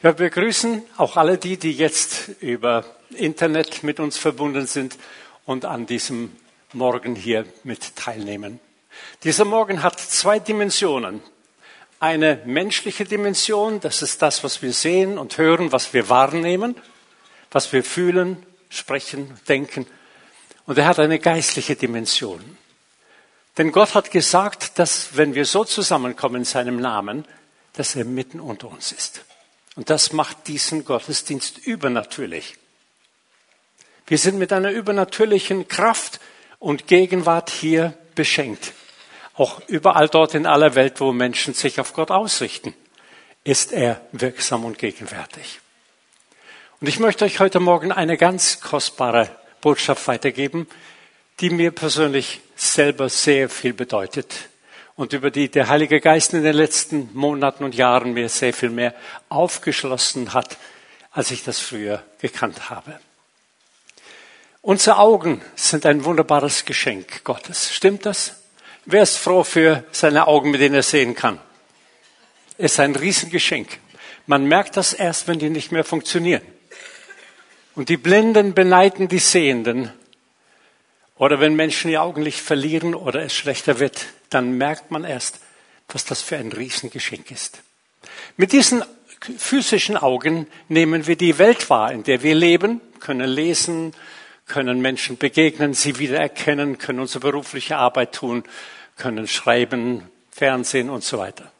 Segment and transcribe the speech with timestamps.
[0.00, 4.96] Wir begrüßen auch alle die, die jetzt über Internet mit uns verbunden sind
[5.44, 6.36] und an diesem
[6.72, 8.60] Morgen hier mit teilnehmen.
[9.24, 11.20] Dieser Morgen hat zwei Dimensionen.
[11.98, 16.76] Eine menschliche Dimension, das ist das, was wir sehen und hören, was wir wahrnehmen,
[17.50, 19.84] was wir fühlen, sprechen, denken.
[20.66, 22.56] Und er hat eine geistliche Dimension.
[23.56, 27.24] Denn Gott hat gesagt, dass wenn wir so zusammenkommen in seinem Namen,
[27.72, 29.24] dass er mitten unter uns ist.
[29.78, 32.56] Und das macht diesen Gottesdienst übernatürlich.
[34.08, 36.18] Wir sind mit einer übernatürlichen Kraft
[36.58, 38.72] und Gegenwart hier beschenkt.
[39.34, 42.74] Auch überall dort in aller Welt, wo Menschen sich auf Gott ausrichten,
[43.44, 45.60] ist er wirksam und gegenwärtig.
[46.80, 50.66] Und ich möchte euch heute Morgen eine ganz kostbare Botschaft weitergeben,
[51.38, 54.48] die mir persönlich selber sehr viel bedeutet
[54.98, 58.68] und über die der Heilige Geist in den letzten Monaten und Jahren mir sehr viel
[58.68, 58.94] mehr
[59.28, 60.58] aufgeschlossen hat,
[61.12, 62.98] als ich das früher gekannt habe.
[64.60, 67.72] Unsere Augen sind ein wunderbares Geschenk Gottes.
[67.72, 68.42] Stimmt das?
[68.86, 71.38] Wer ist froh für seine Augen, mit denen er sehen kann?
[72.58, 73.78] Es ist ein Riesengeschenk.
[74.26, 76.42] Man merkt das erst, wenn die nicht mehr funktionieren.
[77.76, 79.92] Und die Blinden beneiden die Sehenden.
[81.14, 85.40] Oder wenn Menschen ihr Augenlicht verlieren oder es schlechter wird, dann merkt man erst,
[85.88, 87.62] was das für ein Riesengeschenk ist.
[88.36, 88.84] Mit diesen
[89.38, 93.94] physischen Augen nehmen wir die Welt wahr, in der wir leben, können lesen,
[94.46, 98.44] können Menschen begegnen, sie wiedererkennen, können unsere berufliche Arbeit tun,
[98.96, 101.50] können schreiben, Fernsehen und so weiter.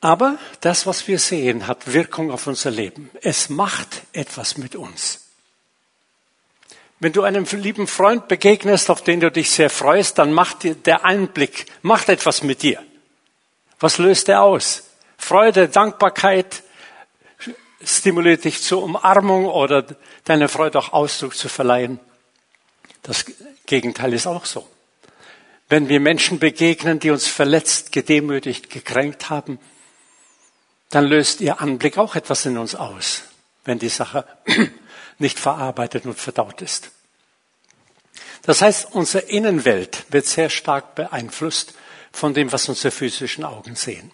[0.00, 3.10] Aber das, was wir sehen, hat Wirkung auf unser Leben.
[3.20, 5.27] Es macht etwas mit uns.
[7.00, 10.74] Wenn du einem lieben Freund begegnest, auf den du dich sehr freust, dann macht dir
[10.74, 12.82] der Einblick, macht etwas mit dir.
[13.78, 14.84] Was löst er aus?
[15.16, 16.62] Freude, Dankbarkeit,
[17.84, 19.84] stimuliert dich zur Umarmung oder
[20.24, 22.00] deiner Freude auch Ausdruck zu verleihen.
[23.02, 23.24] Das
[23.66, 24.68] Gegenteil ist auch so.
[25.68, 29.60] Wenn wir Menschen begegnen, die uns verletzt, gedemütigt, gekränkt haben,
[30.88, 33.22] dann löst ihr Anblick auch etwas in uns aus,
[33.64, 34.24] wenn die Sache
[35.18, 36.90] nicht verarbeitet und verdaut ist.
[38.42, 41.74] Das heißt, unsere Innenwelt wird sehr stark beeinflusst
[42.12, 44.10] von dem, was unsere physischen Augen sehen.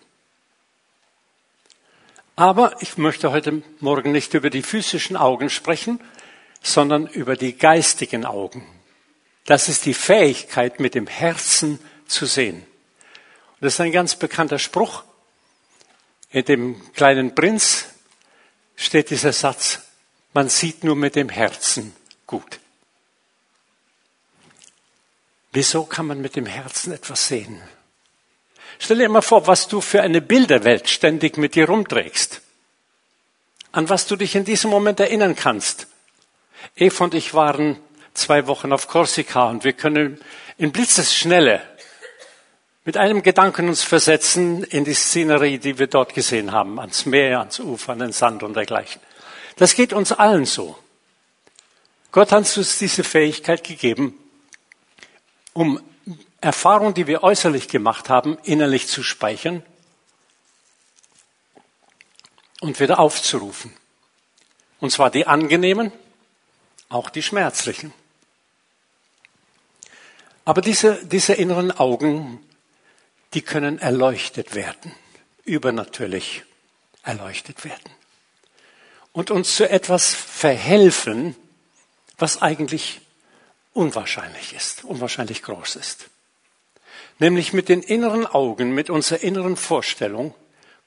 [2.36, 6.00] Aber ich möchte heute Morgen nicht über die physischen Augen sprechen,
[6.62, 8.66] sondern über die geistigen Augen.
[9.44, 12.56] Das ist die Fähigkeit, mit dem Herzen zu sehen.
[12.56, 15.04] Und das ist ein ganz bekannter Spruch.
[16.30, 17.86] In dem kleinen Prinz
[18.74, 19.83] steht dieser Satz,
[20.34, 21.94] man sieht nur mit dem Herzen
[22.26, 22.60] gut.
[25.52, 27.62] Wieso kann man mit dem Herzen etwas sehen?
[28.80, 32.42] Stell dir mal vor, was du für eine Bilderwelt ständig mit dir rumträgst.
[33.70, 35.86] An was du dich in diesem Moment erinnern kannst.
[36.76, 37.78] Eva und ich waren
[38.14, 40.20] zwei Wochen auf Korsika und wir können
[40.58, 41.62] in Blitzesschnelle
[42.84, 47.38] mit einem Gedanken uns versetzen in die Szenerie, die wir dort gesehen haben, ans Meer,
[47.40, 49.00] ans Ufer, an den Sand und dergleichen.
[49.56, 50.76] Das geht uns allen so.
[52.10, 54.18] Gott hat uns diese Fähigkeit gegeben,
[55.52, 55.80] um
[56.40, 59.62] Erfahrungen, die wir äußerlich gemacht haben, innerlich zu speichern
[62.60, 63.72] und wieder aufzurufen.
[64.80, 65.92] Und zwar die angenehmen,
[66.88, 67.92] auch die schmerzlichen.
[70.44, 72.44] Aber diese, diese inneren Augen,
[73.32, 74.94] die können erleuchtet werden,
[75.44, 76.44] übernatürlich
[77.02, 78.03] erleuchtet werden
[79.14, 81.34] und uns zu etwas verhelfen,
[82.18, 83.00] was eigentlich
[83.72, 86.10] unwahrscheinlich ist, unwahrscheinlich groß ist.
[87.20, 90.34] Nämlich mit den inneren Augen, mit unserer inneren Vorstellung,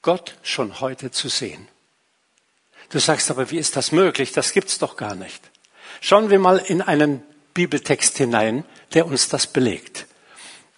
[0.02, 1.66] Gott schon heute zu sehen.
[2.90, 4.32] Du sagst aber, wie ist das möglich?
[4.32, 5.50] Das gibt's doch gar nicht.
[6.00, 7.22] Schauen wir mal in einen
[7.54, 10.06] Bibeltext hinein, der uns das belegt.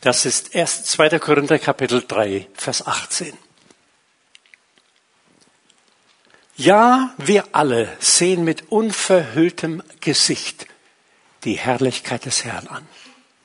[0.00, 1.18] Das ist erst 2.
[1.18, 3.36] Korinther Kapitel 3, Vers 18.
[6.60, 10.66] Ja, wir alle sehen mit unverhülltem Gesicht
[11.44, 12.86] die Herrlichkeit des Herrn an.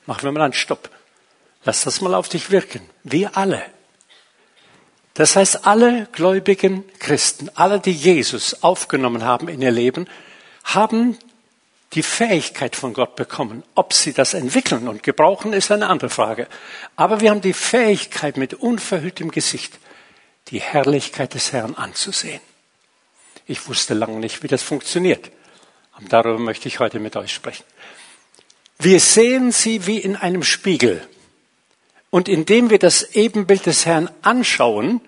[0.05, 0.89] Machen wir mal einen Stopp.
[1.63, 2.81] Lass das mal auf dich wirken.
[3.05, 3.63] Wir alle.
[5.13, 10.07] Das heißt, alle gläubigen Christen, alle, die Jesus aufgenommen haben in ihr Leben,
[10.65, 11.17] haben
[11.93, 13.63] die Fähigkeit von Gott bekommen.
[13.75, 16.49] Ob sie das entwickeln und gebrauchen, ist eine andere Frage.
[16.97, 19.79] Aber wir haben die Fähigkeit, mit unverhülltem Gesicht
[20.49, 22.41] die Herrlichkeit des Herrn anzusehen.
[23.47, 25.31] Ich wusste lange nicht, wie das funktioniert.
[25.99, 27.63] Und darüber möchte ich heute mit euch sprechen.
[28.79, 31.07] Wir sehen sie wie in einem Spiegel.
[32.09, 35.01] Und indem wir das Ebenbild des Herrn anschauen,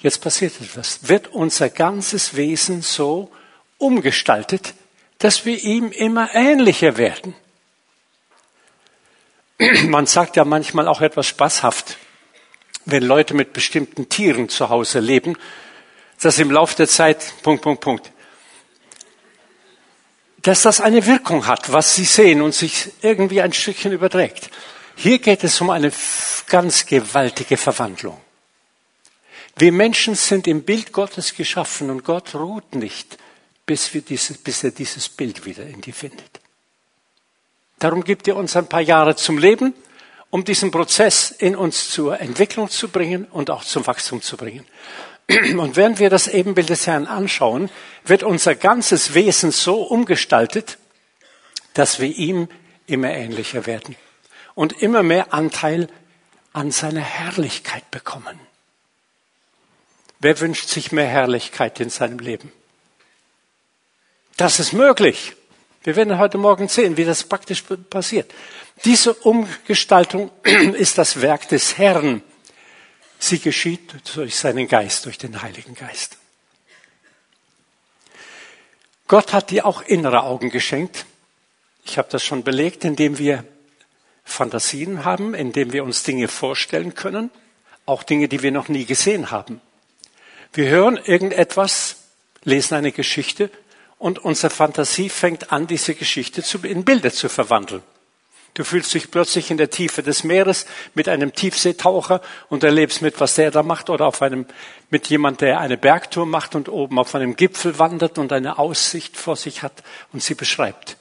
[0.00, 3.30] jetzt passiert etwas, wird unser ganzes Wesen so
[3.78, 4.74] umgestaltet,
[5.18, 7.34] dass wir ihm immer ähnlicher werden.
[9.88, 11.96] Man sagt ja manchmal auch etwas spaßhaft,
[12.84, 15.36] wenn Leute mit bestimmten Tieren zu Hause leben,
[16.24, 18.10] dass im Laufe der Zeit, Punkt, Punkt, Punkt,
[20.42, 24.50] dass das eine Wirkung hat, was sie sehen und sich irgendwie ein Stückchen überträgt.
[24.96, 25.92] Hier geht es um eine
[26.46, 28.20] ganz gewaltige Verwandlung.
[29.56, 33.18] Wir Menschen sind im Bild Gottes geschaffen und Gott ruht nicht,
[33.66, 36.40] bis, dieses, bis er dieses Bild wieder in die findet.
[37.78, 39.74] Darum gibt er uns ein paar Jahre zum Leben,
[40.30, 44.66] um diesen Prozess in uns zur Entwicklung zu bringen und auch zum Wachstum zu bringen.
[45.28, 47.70] Und während wir das Ebenbild des Herrn anschauen,
[48.04, 50.78] wird unser ganzes Wesen so umgestaltet,
[51.72, 52.48] dass wir ihm
[52.86, 53.96] immer ähnlicher werden
[54.54, 55.88] und immer mehr Anteil
[56.52, 58.38] an seiner Herrlichkeit bekommen.
[60.20, 62.52] Wer wünscht sich mehr Herrlichkeit in seinem Leben?
[64.36, 65.34] Das ist möglich.
[65.82, 68.32] Wir werden heute Morgen sehen, wie das praktisch passiert.
[68.84, 72.22] Diese Umgestaltung ist das Werk des Herrn.
[73.24, 76.18] Sie geschieht durch seinen Geist, durch den Heiligen Geist.
[79.08, 81.06] Gott hat dir auch innere Augen geschenkt.
[81.86, 83.46] Ich habe das schon belegt, indem wir
[84.26, 87.30] Fantasien haben, indem wir uns Dinge vorstellen können,
[87.86, 89.62] auch Dinge, die wir noch nie gesehen haben.
[90.52, 91.96] Wir hören irgendetwas,
[92.42, 93.50] lesen eine Geschichte
[93.96, 97.82] und unsere Fantasie fängt an, diese Geschichte in Bilder zu verwandeln.
[98.54, 103.18] Du fühlst dich plötzlich in der Tiefe des Meeres mit einem Tiefseetaucher und erlebst mit,
[103.18, 104.46] was der da macht oder auf einem,
[104.90, 109.16] mit jemand, der eine Bergtour macht und oben auf einem Gipfel wandert und eine Aussicht
[109.16, 110.96] vor sich hat und sie beschreibt.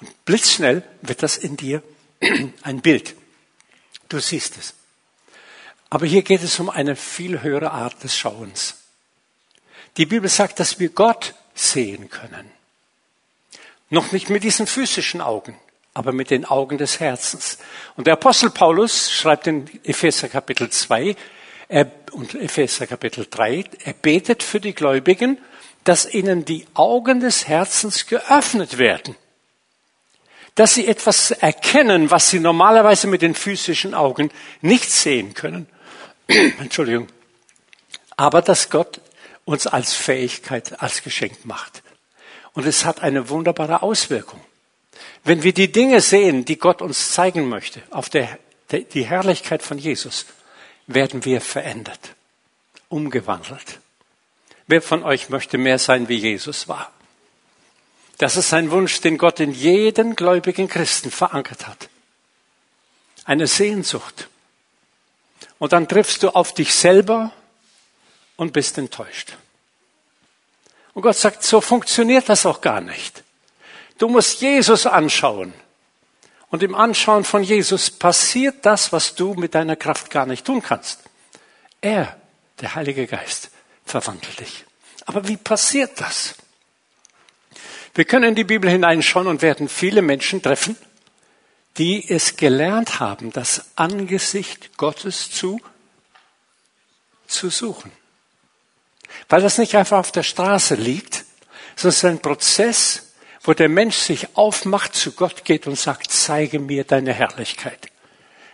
[0.00, 1.82] Und blitzschnell wird das in dir
[2.62, 3.14] ein Bild.
[4.10, 4.74] Du siehst es.
[5.88, 8.82] Aber hier geht es um eine viel höhere Art des Schauens.
[9.96, 12.50] Die Bibel sagt, dass wir Gott sehen können.
[13.88, 15.58] Noch nicht mit diesen physischen Augen
[15.98, 17.58] aber mit den Augen des Herzens.
[17.96, 21.16] Und der Apostel Paulus schreibt in Epheser Kapitel 2
[21.66, 25.38] er, und Epheser Kapitel 3, er betet für die Gläubigen,
[25.82, 29.16] dass ihnen die Augen des Herzens geöffnet werden.
[30.54, 34.30] Dass sie etwas erkennen, was sie normalerweise mit den physischen Augen
[34.60, 35.66] nicht sehen können.
[36.28, 37.08] Entschuldigung.
[38.16, 39.00] Aber dass Gott
[39.44, 41.82] uns als Fähigkeit, als Geschenk macht.
[42.52, 44.40] Und es hat eine wunderbare Auswirkung.
[45.24, 48.38] Wenn wir die Dinge sehen, die Gott uns zeigen möchte, auf der,
[48.70, 50.26] die Herrlichkeit von Jesus,
[50.86, 52.14] werden wir verändert,
[52.88, 53.80] umgewandelt.
[54.66, 56.92] Wer von euch möchte mehr sein, wie Jesus war?
[58.18, 61.88] Das ist ein Wunsch, den Gott in jeden gläubigen Christen verankert hat.
[63.24, 64.28] Eine Sehnsucht.
[65.58, 67.32] Und dann triffst du auf dich selber
[68.36, 69.36] und bist enttäuscht.
[70.94, 73.22] Und Gott sagt, so funktioniert das auch gar nicht.
[73.98, 75.52] Du musst Jesus anschauen.
[76.50, 80.62] Und im Anschauen von Jesus passiert das, was du mit deiner Kraft gar nicht tun
[80.62, 81.00] kannst.
[81.80, 82.18] Er,
[82.60, 83.50] der Heilige Geist,
[83.84, 84.64] verwandelt dich.
[85.04, 86.36] Aber wie passiert das?
[87.94, 90.76] Wir können in die Bibel hineinschauen und werden viele Menschen treffen,
[91.76, 95.60] die es gelernt haben, das Angesicht Gottes zu,
[97.26, 97.92] zu suchen.
[99.28, 101.24] Weil das nicht einfach auf der Straße liegt,
[101.76, 103.07] sondern es ist ein Prozess,
[103.48, 107.88] wo der Mensch sich aufmacht, zu Gott geht und sagt, zeige mir deine Herrlichkeit.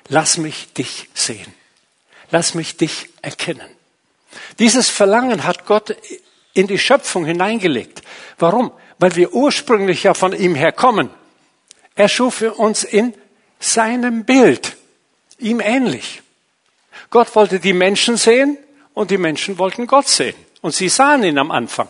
[0.07, 1.53] Lass mich dich sehen.
[2.31, 3.67] Lass mich dich erkennen.
[4.61, 5.97] Dieses Verlangen hat Gott
[6.53, 8.03] in die Schöpfung hineingelegt.
[8.39, 8.71] Warum?
[9.01, 11.11] Weil wir ursprünglich ja von ihm herkommen.
[11.97, 13.15] Er schuf uns in
[13.59, 14.77] seinem Bild,
[15.39, 16.23] ihm ähnlich.
[17.11, 18.59] Gott wollte die Menschen sehen
[18.93, 20.37] und die Menschen wollten Gott sehen.
[20.61, 21.89] Und sie sahen ihn am Anfang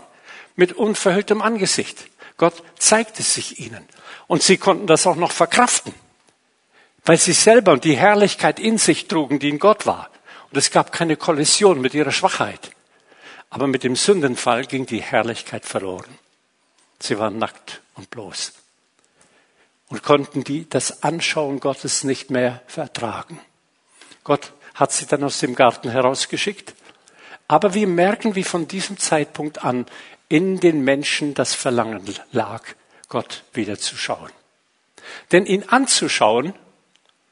[0.57, 2.07] mit unverhülltem Angesicht.
[2.37, 3.87] Gott zeigte sich ihnen.
[4.27, 5.95] Und sie konnten das auch noch verkraften,
[7.05, 10.11] weil sie selber die Herrlichkeit in sich trugen, die in Gott war.
[10.51, 12.71] Und es gab keine Kollision mit ihrer Schwachheit.
[13.51, 16.19] Aber mit dem Sündenfall ging die Herrlichkeit verloren.
[16.99, 18.53] Sie waren nackt und bloß
[19.89, 23.39] und konnten die, das Anschauen Gottes nicht mehr vertragen.
[24.25, 26.75] Gott hat sie dann aus dem Garten herausgeschickt.
[27.47, 29.87] Aber wir merken, wie von diesem Zeitpunkt an
[30.35, 32.65] in den Menschen das Verlangen lag,
[33.09, 34.33] Gott wieder zu schauen.
[35.31, 36.55] Denn ihn anzuschauen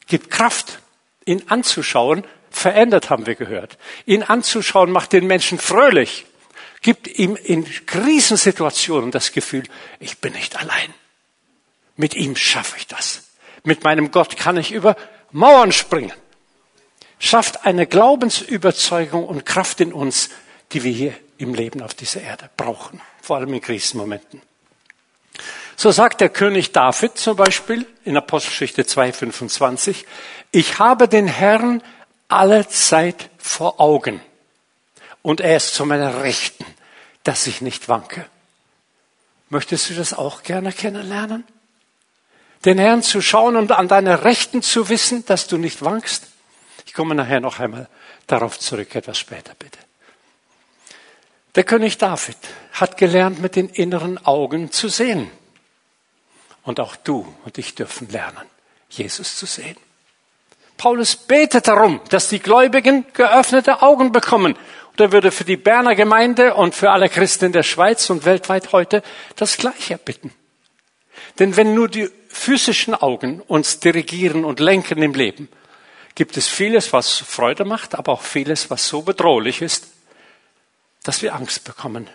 [0.07, 0.79] gibt Kraft.
[1.25, 3.77] Ihn anzuschauen verändert, haben wir gehört.
[4.07, 6.27] Ihn anzuschauen macht den Menschen fröhlich,
[6.81, 9.65] gibt ihm in Krisensituationen das Gefühl,
[9.99, 10.95] ich bin nicht allein.
[11.97, 13.25] Mit ihm schaffe ich das.
[13.65, 14.95] Mit meinem Gott kann ich über
[15.33, 16.13] Mauern springen.
[17.19, 20.31] Schafft eine Glaubensüberzeugung und Kraft in uns,
[20.71, 24.41] die wir hier im Leben auf dieser Erde brauchen, vor allem in Krisenmomenten.
[25.77, 30.05] So sagt der König David zum Beispiel in Apostelgeschichte 2,25,
[30.51, 31.83] ich habe den Herrn
[32.29, 34.21] alle Zeit vor Augen
[35.23, 36.65] und er ist zu meiner Rechten,
[37.25, 38.27] dass ich nicht wanke.
[39.49, 41.45] Möchtest du das auch gerne kennenlernen?
[42.65, 46.29] Den Herrn zu schauen und an deiner Rechten zu wissen, dass du nicht wankst?
[46.87, 47.89] Ich komme nachher noch einmal
[48.27, 49.79] darauf zurück, etwas später bitte.
[51.55, 52.37] Der König David
[52.73, 55.31] hat gelernt, mit den inneren Augen zu sehen.
[56.63, 58.47] Und auch du und ich dürfen lernen,
[58.89, 59.77] Jesus zu sehen.
[60.79, 64.57] Paulus betet darum, dass die Gläubigen geöffnete Augen bekommen.
[64.93, 68.25] Und er würde für die Berner Gemeinde und für alle Christen in der Schweiz und
[68.25, 69.03] weltweit heute
[69.37, 70.33] das Gleiche bitten.
[71.39, 75.49] Denn wenn nur die physischen Augen uns dirigieren und lenken im Leben,
[76.15, 79.92] gibt es vieles, was Freude macht, aber auch vieles, was so bedrohlich ist,
[81.03, 82.09] dass wir Angst bekommen.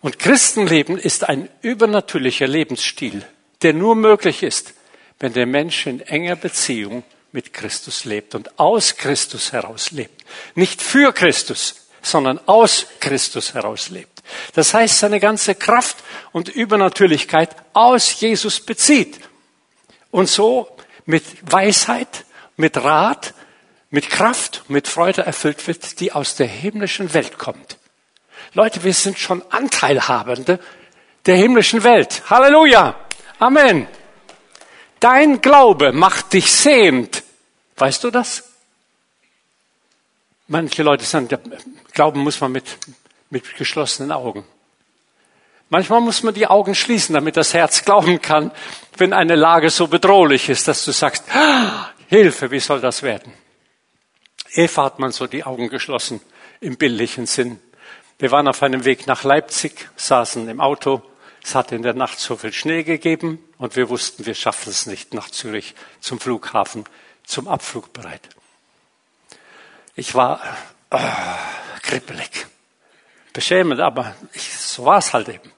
[0.00, 3.24] Und Christenleben ist ein übernatürlicher Lebensstil,
[3.62, 4.74] der nur möglich ist,
[5.20, 10.24] wenn der Mensch in enger Beziehung mit Christus lebt und aus Christus heraus lebt.
[10.54, 14.22] Nicht für Christus, sondern aus Christus heraus lebt.
[14.54, 15.96] Das heißt, seine ganze Kraft
[16.32, 19.20] und Übernatürlichkeit aus Jesus bezieht.
[20.10, 20.68] Und so
[21.06, 22.24] mit Weisheit,
[22.56, 23.34] mit Rat,
[23.92, 27.76] mit Kraft, mit Freude erfüllt wird, die aus der himmlischen Welt kommt.
[28.54, 30.58] Leute, wir sind schon Anteilhabende
[31.26, 32.22] der himmlischen Welt.
[32.28, 32.96] Halleluja.
[33.38, 33.86] Amen.
[34.98, 37.22] Dein Glaube macht dich sehend.
[37.76, 38.44] Weißt du das?
[40.48, 41.28] Manche Leute sagen,
[41.92, 42.64] Glauben muss man mit,
[43.28, 44.44] mit geschlossenen Augen.
[45.68, 48.52] Manchmal muss man die Augen schließen, damit das Herz glauben kann,
[48.96, 53.32] wenn eine Lage so bedrohlich ist, dass du sagst, ah, Hilfe, wie soll das werden?
[54.54, 56.20] Eva hat man so die Augen geschlossen
[56.60, 57.60] im bildlichen Sinn.
[58.18, 61.02] Wir waren auf einem Weg nach Leipzig, saßen im Auto.
[61.42, 64.86] Es hatte in der Nacht so viel Schnee gegeben und wir wussten, wir schaffen es
[64.86, 66.84] nicht nach Zürich zum Flughafen,
[67.24, 68.28] zum Abflug bereit.
[69.96, 70.40] Ich war
[70.90, 70.98] oh,
[71.82, 72.46] kribbelig,
[73.32, 75.50] beschämend, aber ich, so war es halt eben.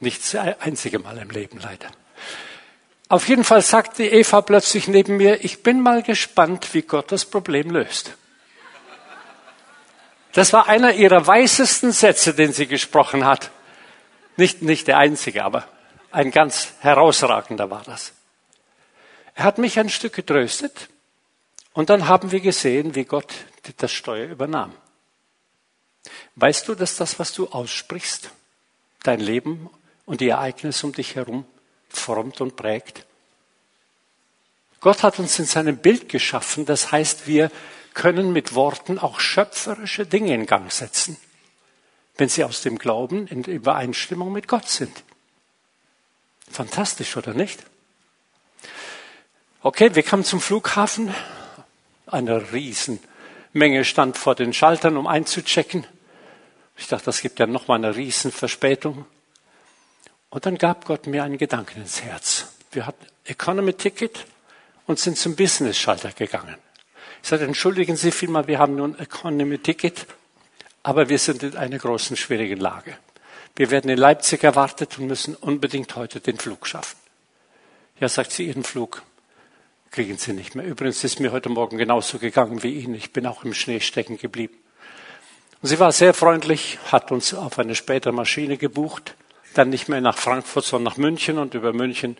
[0.00, 1.90] Nicht das einzige Mal im Leben leider.
[3.08, 7.24] Auf jeden Fall sagte Eva plötzlich neben mir, ich bin mal gespannt, wie Gott das
[7.24, 8.16] Problem löst.
[10.34, 13.50] Das war einer ihrer weißesten Sätze, den sie gesprochen hat.
[14.36, 15.66] Nicht, nicht der einzige, aber
[16.10, 18.12] ein ganz herausragender war das.
[19.36, 20.88] Er hat mich ein Stück getröstet
[21.72, 23.32] und dann haben wir gesehen, wie Gott
[23.76, 24.72] das Steuer übernahm.
[26.34, 28.30] Weißt du, dass das, was du aussprichst,
[29.04, 29.70] dein Leben
[30.04, 31.46] und die Ereignisse um dich herum
[31.88, 33.06] formt und prägt?
[34.80, 37.52] Gott hat uns in seinem Bild geschaffen, das heißt, wir
[37.94, 41.16] können mit Worten auch schöpferische Dinge in Gang setzen,
[42.16, 45.04] wenn sie aus dem Glauben in Übereinstimmung mit Gott sind.
[46.50, 47.64] Fantastisch, oder nicht?
[49.62, 51.14] Okay, wir kamen zum Flughafen.
[52.06, 55.86] Eine Riesenmenge stand vor den Schaltern, um einzuchecken.
[56.76, 59.06] Ich dachte, das gibt ja noch mal eine Riesenverspätung.
[60.28, 62.48] Und dann gab Gott mir einen Gedanken ins Herz.
[62.72, 64.26] Wir hatten Economy Ticket
[64.86, 66.56] und sind zum Business Schalter gegangen.
[67.24, 70.06] Ich sagte, entschuldigen Sie vielmal, wir haben nun Economy Ticket,
[70.82, 72.98] aber wir sind in einer großen, schwierigen Lage.
[73.56, 76.98] Wir werden in Leipzig erwartet und müssen unbedingt heute den Flug schaffen.
[77.98, 79.02] Ja, sagt sie, Ihren Flug
[79.90, 80.66] kriegen Sie nicht mehr.
[80.66, 82.94] Übrigens ist mir heute Morgen genauso gegangen wie Ihnen.
[82.94, 84.58] Ich bin auch im Schnee stecken geblieben.
[85.62, 89.14] Und sie war sehr freundlich, hat uns auf eine spätere Maschine gebucht,
[89.54, 92.18] dann nicht mehr nach Frankfurt, sondern nach München und über München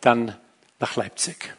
[0.00, 0.36] dann
[0.78, 1.56] nach Leipzig.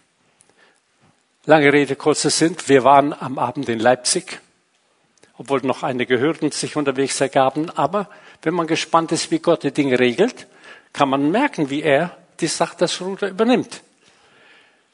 [1.49, 2.55] Lange Rede, kurzer Sinn.
[2.67, 4.39] Wir waren am Abend in Leipzig,
[5.35, 7.71] obwohl noch einige Hürden sich unterwegs ergaben.
[7.71, 8.07] Aber
[8.43, 10.45] wenn man gespannt ist, wie Gott die Dinge regelt,
[10.93, 13.81] kann man merken, wie er die Sache das Ruder übernimmt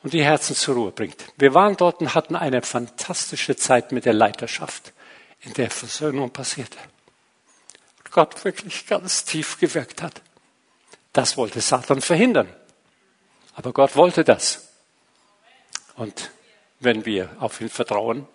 [0.02, 1.26] und die Herzen zur Ruhe bringt.
[1.36, 4.94] Wir waren dort und hatten eine fantastische Zeit mit der Leiterschaft,
[5.42, 6.78] in der Versöhnung passierte.
[7.98, 10.22] Und Gott wirklich ganz tief gewirkt hat.
[11.12, 12.48] Das wollte Satan verhindern.
[13.56, 14.70] Aber Gott wollte das.
[15.98, 16.32] Und
[16.80, 18.28] wenn wir auf ihn vertrauen,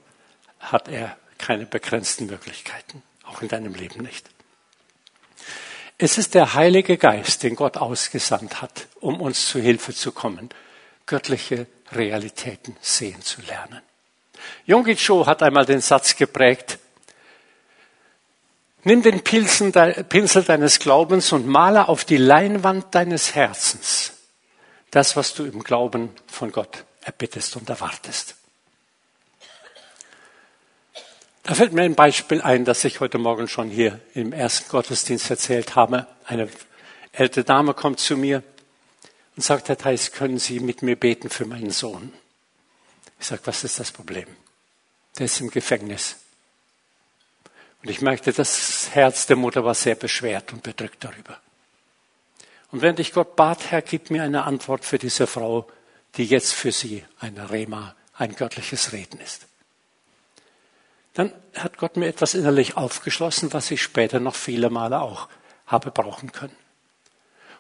[0.58, 4.28] hat er keine begrenzten Möglichkeiten, auch in deinem Leben nicht.
[5.98, 10.48] Es ist der Heilige Geist, den Gott ausgesandt hat, um uns zu Hilfe zu kommen,
[11.06, 13.82] göttliche Realitäten sehen zu lernen.
[14.66, 16.78] Yonggi Cho hat einmal den Satz geprägt,
[18.82, 24.14] Nimm den Pinsel deines Glaubens und male auf die Leinwand deines Herzens
[24.90, 28.36] das, was du im Glauben von Gott erbittest und erwartest.
[31.42, 35.30] Da fällt mir ein Beispiel ein, das ich heute Morgen schon hier im ersten Gottesdienst
[35.30, 36.06] erzählt habe.
[36.24, 36.48] Eine
[37.12, 38.42] ältere Dame kommt zu mir
[39.36, 42.12] und sagt, Herr Theis, können Sie mit mir beten für meinen Sohn?
[43.18, 44.26] Ich sage, was ist das Problem?
[45.18, 46.16] Der ist im Gefängnis.
[47.82, 51.40] Und ich merkte, das Herz der Mutter war sehr beschwert und bedrückt darüber.
[52.70, 55.66] Und während ich Gott bat, Herr, gib mir eine Antwort für diese Frau,
[56.16, 59.46] die jetzt für sie ein Rema, ein göttliches Reden ist.
[61.14, 65.28] Dann hat Gott mir etwas innerlich aufgeschlossen, was ich später noch viele Male auch
[65.66, 66.56] habe brauchen können.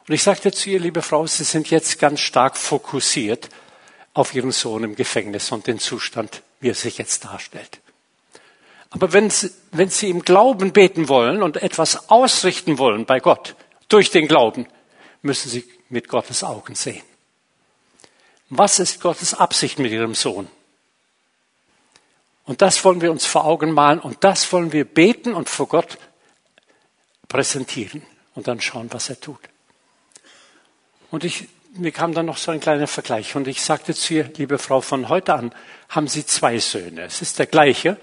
[0.06, 3.48] Und ich sagte zu ihr, liebe Frau, Sie sind jetzt ganz stark fokussiert
[4.14, 7.80] auf Ihren Sohn im Gefängnis und den Zustand, wie er sich jetzt darstellt.
[8.90, 13.54] Aber wenn Sie, wenn Sie im Glauben beten wollen und etwas ausrichten wollen bei Gott
[13.88, 14.66] durch den Glauben,
[15.22, 17.02] müssen Sie mit Gottes Augen sehen.
[18.50, 20.48] Was ist Gottes Absicht mit Ihrem Sohn?
[22.44, 25.68] Und das wollen wir uns vor Augen malen und das wollen wir beten und vor
[25.68, 25.98] Gott
[27.28, 28.02] präsentieren
[28.34, 29.38] und dann schauen, was er tut.
[31.12, 34.32] Und ich, mir kam dann noch so ein kleiner Vergleich und ich sagte zu ihr,
[34.36, 35.54] liebe Frau, von heute an
[35.88, 37.02] haben Sie zwei Söhne.
[37.02, 37.98] Es ist der gleiche,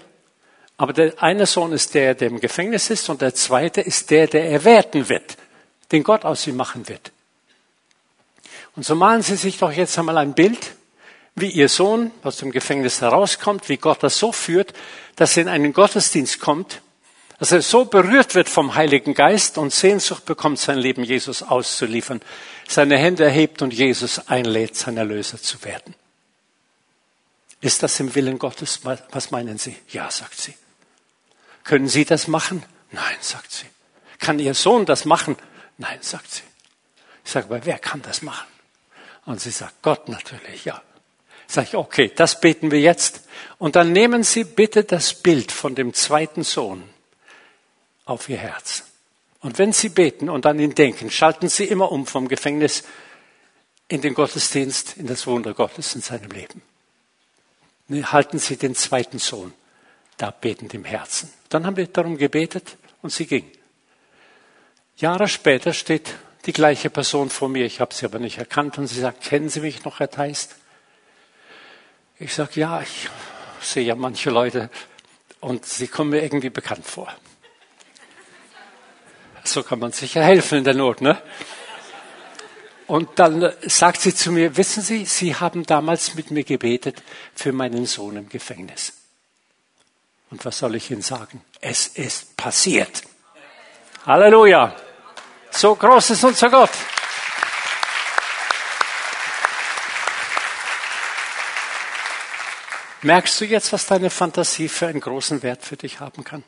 [0.78, 4.28] aber der eine Sohn ist der, der im Gefängnis ist und der zweite ist der,
[4.28, 5.36] der erwerten wird,
[5.92, 7.12] den Gott aus ihm machen wird.
[8.78, 10.76] Und so malen Sie sich doch jetzt einmal ein Bild,
[11.34, 14.72] wie Ihr Sohn aus dem Gefängnis herauskommt, wie Gott das so führt,
[15.16, 16.80] dass er in einen Gottesdienst kommt,
[17.40, 22.20] dass er so berührt wird vom Heiligen Geist und Sehnsucht bekommt, sein Leben Jesus auszuliefern,
[22.68, 25.96] seine Hände erhebt und Jesus einlädt, sein Erlöser zu werden.
[27.60, 28.82] Ist das im Willen Gottes?
[29.10, 29.74] Was meinen Sie?
[29.88, 30.54] Ja, sagt sie.
[31.64, 32.62] Können Sie das machen?
[32.92, 33.66] Nein, sagt sie.
[34.20, 35.34] Kann Ihr Sohn das machen?
[35.78, 36.44] Nein, sagt sie.
[37.24, 38.46] Ich sage, aber wer kann das machen?
[39.28, 40.80] Und sie sagt, Gott natürlich, ja.
[41.46, 43.28] Sag ich, okay, das beten wir jetzt.
[43.58, 46.82] Und dann nehmen Sie bitte das Bild von dem zweiten Sohn
[48.06, 48.84] auf Ihr Herz.
[49.40, 52.84] Und wenn Sie beten und an ihn denken, schalten Sie immer um vom Gefängnis
[53.86, 56.62] in den Gottesdienst, in das Wunder Gottes in seinem Leben.
[58.10, 59.52] Halten Sie den zweiten Sohn
[60.16, 61.30] da betend im Herzen.
[61.50, 63.44] Dann haben wir darum gebetet und sie ging.
[64.96, 66.14] Jahre später steht
[66.48, 69.50] die gleiche Person vor mir, ich habe sie aber nicht erkannt und sie sagt, kennen
[69.50, 70.56] Sie mich noch, Herr Theist?
[72.18, 73.10] Ich sage, ja, ich
[73.60, 74.70] sehe ja manche Leute
[75.40, 77.12] und sie kommen mir irgendwie bekannt vor.
[79.44, 81.20] So kann man sich ja helfen in der Not, ne?
[82.86, 87.02] Und dann sagt sie zu mir, wissen Sie, Sie haben damals mit mir gebetet
[87.34, 88.94] für meinen Sohn im Gefängnis.
[90.30, 91.42] Und was soll ich Ihnen sagen?
[91.60, 93.02] Es ist passiert.
[94.06, 94.74] Halleluja.
[95.50, 96.70] So groß ist unser Gott.
[103.02, 106.42] Merkst du jetzt, was deine Fantasie für einen großen Wert für dich haben kann,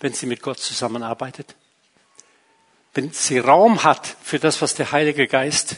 [0.00, 1.54] wenn sie mit Gott zusammenarbeitet?
[2.94, 5.76] Wenn sie Raum hat für das, was der Heilige Geist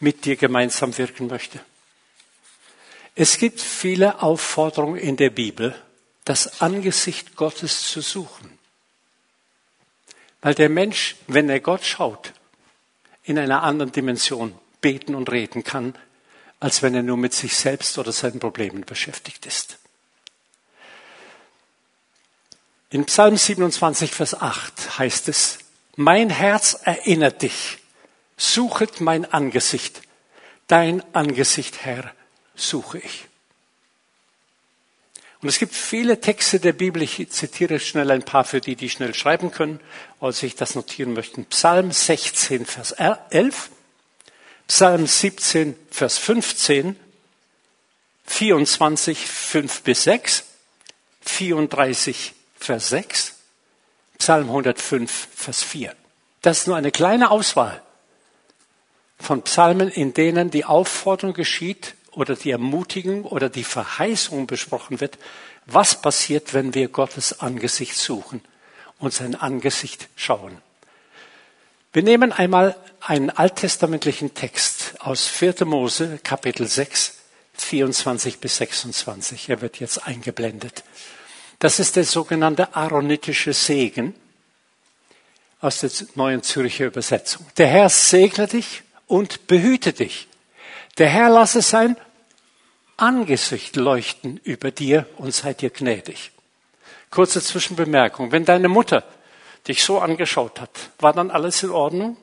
[0.00, 1.60] mit dir gemeinsam wirken möchte.
[3.14, 5.74] Es gibt viele Aufforderungen in der Bibel,
[6.24, 8.57] das Angesicht Gottes zu suchen.
[10.40, 12.32] Weil der Mensch, wenn er Gott schaut,
[13.24, 15.94] in einer anderen Dimension beten und reden kann,
[16.60, 19.78] als wenn er nur mit sich selbst oder seinen Problemen beschäftigt ist.
[22.90, 25.58] In Psalm 27, Vers 8 heißt es,
[25.96, 27.78] mein Herz erinnert dich,
[28.36, 30.00] suchet mein Angesicht,
[30.68, 32.12] dein Angesicht, Herr,
[32.54, 33.27] suche ich.
[35.40, 38.90] Und es gibt viele Texte der Bibel, ich zitiere schnell ein paar für die, die
[38.90, 39.78] schnell schreiben können,
[40.18, 41.44] oder sich das notieren möchten.
[41.46, 43.70] Psalm 16, Vers 11,
[44.66, 46.96] Psalm 17, Vers 15,
[48.26, 50.44] 24, 5 bis 6,
[51.20, 53.34] 34, Vers 6,
[54.18, 55.94] Psalm 105, Vers 4.
[56.42, 57.80] Das ist nur eine kleine Auswahl
[59.20, 65.18] von Psalmen, in denen die Aufforderung geschieht, oder die Ermutigung oder die Verheißung besprochen wird,
[65.66, 68.40] was passiert, wenn wir Gottes Angesicht suchen
[68.98, 70.58] und sein Angesicht schauen.
[71.92, 75.64] Wir nehmen einmal einen alttestamentlichen Text aus 4.
[75.64, 77.18] Mose, Kapitel 6,
[77.54, 79.48] 24 bis 26.
[79.48, 80.84] Er wird jetzt eingeblendet.
[81.58, 84.14] Das ist der sogenannte aaronitische Segen
[85.60, 87.46] aus der neuen Zürcher Übersetzung.
[87.56, 90.27] Der Herr segne dich und behüte dich.
[90.98, 91.96] Der Herr lasse sein
[92.96, 96.32] Angesicht leuchten über dir und sei dir gnädig.
[97.10, 98.32] Kurze Zwischenbemerkung.
[98.32, 99.04] Wenn deine Mutter
[99.66, 102.16] dich so angeschaut hat, war dann alles in Ordnung?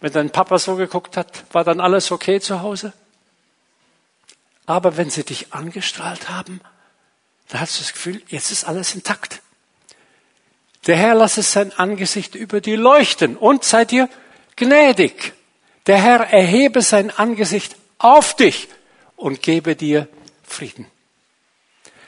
[0.00, 2.92] Wenn dein Papa so geguckt hat, war dann alles okay zu Hause?
[4.66, 6.60] Aber wenn sie dich angestrahlt haben,
[7.48, 9.40] Da hast du das Gefühl, jetzt ist alles intakt.
[10.86, 14.08] Der Herr lasse sein Angesicht über dir leuchten und sei dir
[14.56, 15.32] gnädig.
[15.88, 18.68] Der Herr erhebe sein Angesicht auf dich
[19.16, 20.06] und gebe dir
[20.44, 20.86] Frieden.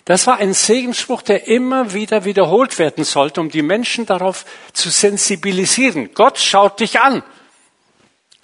[0.04, 4.90] Das war ein Segensspruch, der immer wieder wiederholt werden sollte, um die Menschen darauf zu
[4.90, 6.12] sensibilisieren.
[6.14, 7.22] Gott schaut dich an.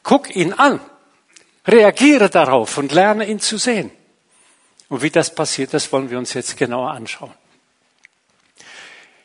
[0.03, 0.81] Guck ihn an.
[1.67, 3.91] Reagiere darauf und lerne ihn zu sehen.
[4.89, 7.33] Und wie das passiert, das wollen wir uns jetzt genauer anschauen.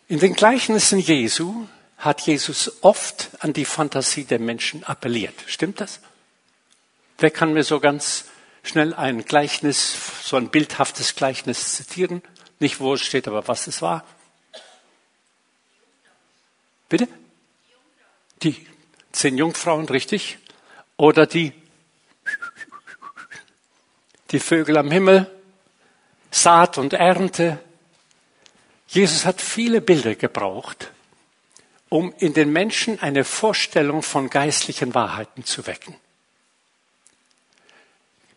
[0.08, 1.68] In den Gleichnissen Jesu
[2.02, 5.36] hat Jesus oft an die Fantasie der Menschen appelliert.
[5.46, 6.00] Stimmt das?
[7.20, 8.26] Wer kann mir so ganz
[8.64, 12.24] schnell ein Gleichnis, so ein bildhaftes Gleichnis zitieren?
[12.60, 14.04] Nicht wo es steht, aber was es war.
[16.90, 17.08] Bitte?
[18.42, 18.68] Die
[19.12, 20.40] zehn Jungfrauen, richtig?
[20.98, 21.54] Oder die,
[24.32, 25.30] die Vögel am Himmel,
[26.32, 27.60] Saat und Ernte.
[28.88, 30.92] Jesus hat viele Bilder gebraucht,
[31.92, 35.94] um in den Menschen eine Vorstellung von geistlichen Wahrheiten zu wecken.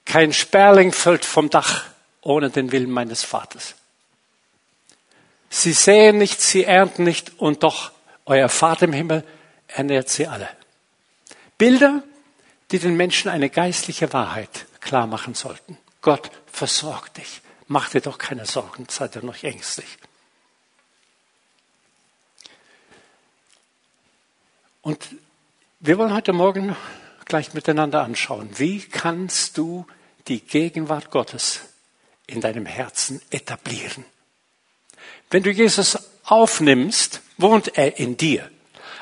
[0.05, 1.85] Kein Sperling fällt vom Dach
[2.21, 3.77] ohne den Willen meines Vaters.
[5.51, 7.93] Sie säen nicht, sie ernten nicht und doch
[8.27, 9.23] euer Vater im Himmel
[9.69, 10.49] ernährt sie alle.
[11.57, 12.03] Bilder,
[12.73, 15.79] die den Menschen eine geistliche Wahrheit klar machen sollten.
[16.03, 17.41] Gott versorgt dich.
[17.69, 19.97] Mach dir doch keine Sorgen, seid ihr noch ängstlich.
[24.85, 25.09] Und
[25.81, 26.77] wir wollen heute Morgen
[27.25, 29.87] gleich miteinander anschauen, wie kannst du
[30.29, 31.61] die Gegenwart Gottes
[32.27, 34.05] in deinem Herzen etablieren.
[35.31, 38.51] Wenn du Jesus aufnimmst, wohnt er in dir.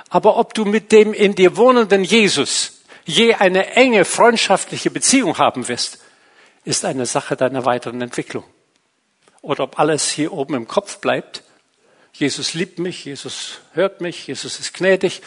[0.08, 5.66] Aber ob du mit dem in dir wohnenden Jesus je eine enge freundschaftliche Beziehung haben
[5.66, 5.98] wirst,
[6.64, 8.44] ist eine Sache deiner weiteren Entwicklung.
[9.40, 11.42] Oder ob alles hier oben im Kopf bleibt.
[12.12, 15.22] Jesus liebt mich, Jesus hört mich, Jesus ist gnädig.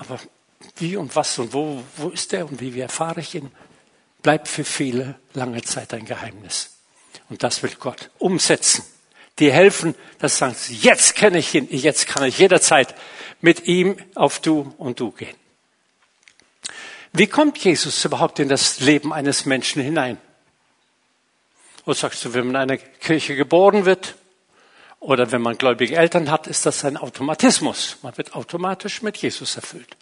[0.00, 0.18] Aber
[0.78, 3.50] wie und was und wo, wo ist er und wie, wie erfahre ich ihn,
[4.22, 6.78] bleibt für viele lange Zeit ein Geheimnis.
[7.28, 8.82] Und das will Gott umsetzen.
[9.38, 12.94] Die helfen, dass sagen jetzt kenne ich ihn, jetzt kann ich jederzeit
[13.42, 15.36] mit ihm auf du und du gehen.
[17.12, 20.16] Wie kommt Jesus überhaupt in das Leben eines Menschen hinein?
[21.84, 24.14] Oder sagst du, wenn man in einer Kirche geboren wird
[25.00, 27.96] oder wenn man gläubige Eltern hat, ist das ein Automatismus.
[28.02, 29.96] Man wird automatisch mit Jesus erfüllt.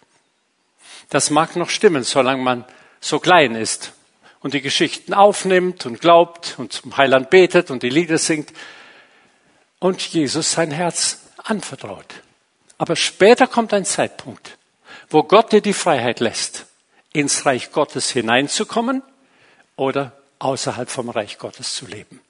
[1.09, 2.65] Das mag noch stimmen, solange man
[2.99, 3.93] so klein ist
[4.41, 8.51] und die Geschichten aufnimmt und glaubt und zum Heiland betet und die Lieder singt
[9.79, 12.21] und Jesus sein Herz anvertraut.
[12.77, 14.57] Aber später kommt ein Zeitpunkt,
[15.09, 16.65] wo Gott dir die Freiheit lässt,
[17.13, 19.01] ins Reich Gottes hineinzukommen
[19.77, 22.21] oder außerhalb vom Reich Gottes zu leben.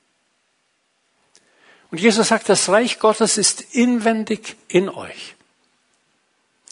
[1.92, 5.36] Und Jesus sagt, das Reich Gottes ist inwendig in euch.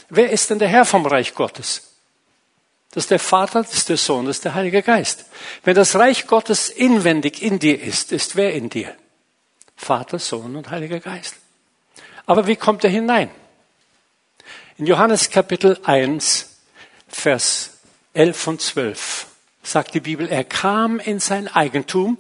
[0.10, 1.84] Wer ist denn der Herr vom Reich Gottes?
[2.92, 5.26] Das ist der Vater, das ist der Sohn, das ist der Heilige Geist.
[5.64, 8.96] Wenn das Reich Gottes inwendig in dir ist, ist wer in dir?
[9.76, 11.36] Vater, Sohn und Heiliger Geist.
[12.26, 13.30] Aber wie kommt er hinein?
[14.78, 16.58] In Johannes Kapitel 1,
[17.08, 17.72] Vers
[18.14, 19.28] 11 und 12
[19.64, 22.18] sagt die Bibel, er kam in sein Eigentum,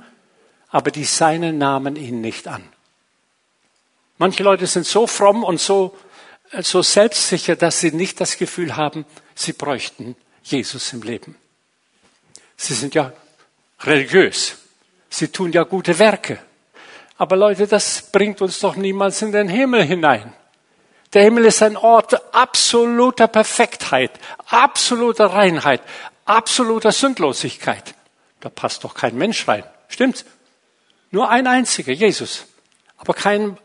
[0.69, 2.63] aber die Seinen nahmen ihn nicht an.
[4.17, 5.95] Manche Leute sind so fromm und so,
[6.61, 11.35] so selbstsicher, dass sie nicht das Gefühl haben, sie bräuchten Jesus im Leben.
[12.55, 13.13] Sie sind ja
[13.81, 14.57] religiös.
[15.09, 16.39] Sie tun ja gute Werke.
[17.17, 20.33] Aber Leute, das bringt uns doch niemals in den Himmel hinein.
[21.13, 24.11] Der Himmel ist ein Ort absoluter Perfektheit,
[24.45, 25.81] absoluter Reinheit,
[26.25, 27.95] absoluter Sündlosigkeit.
[28.39, 29.63] Da passt doch kein Mensch rein.
[29.87, 30.25] Stimmt's?
[31.09, 32.45] Nur ein einziger, Jesus.
[32.97, 33.57] Aber kein,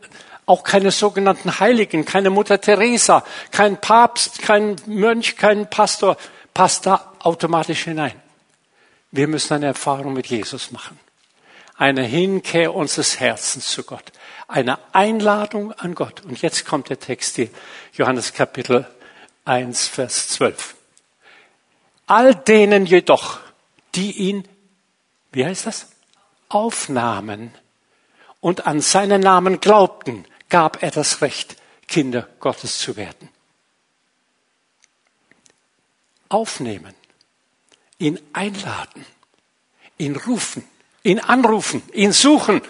[0.45, 6.17] auch keine sogenannten Heiligen, keine Mutter Teresa, kein Papst, kein Mönch, kein Pastor
[6.53, 8.13] passt da automatisch hinein.
[9.11, 10.99] Wir müssen eine Erfahrung mit Jesus machen.
[11.75, 14.11] Eine Hinkehr unseres Herzens zu Gott.
[14.47, 16.21] Eine Einladung an Gott.
[16.21, 17.49] Und jetzt kommt der Text hier.
[17.93, 18.87] Johannes Kapitel
[19.45, 20.75] 1, Vers 12.
[22.07, 23.39] All denen jedoch,
[23.95, 24.47] die ihn,
[25.31, 25.89] wie heißt das?
[26.49, 27.53] Aufnahmen
[28.39, 31.55] und an seinen Namen glaubten, gab er das Recht,
[31.87, 33.27] Kinder Gottes zu werden
[36.29, 36.93] aufnehmen,
[37.97, 39.03] ihn einladen,
[39.97, 40.63] ihn rufen,
[41.01, 42.61] ihn anrufen, ihn suchen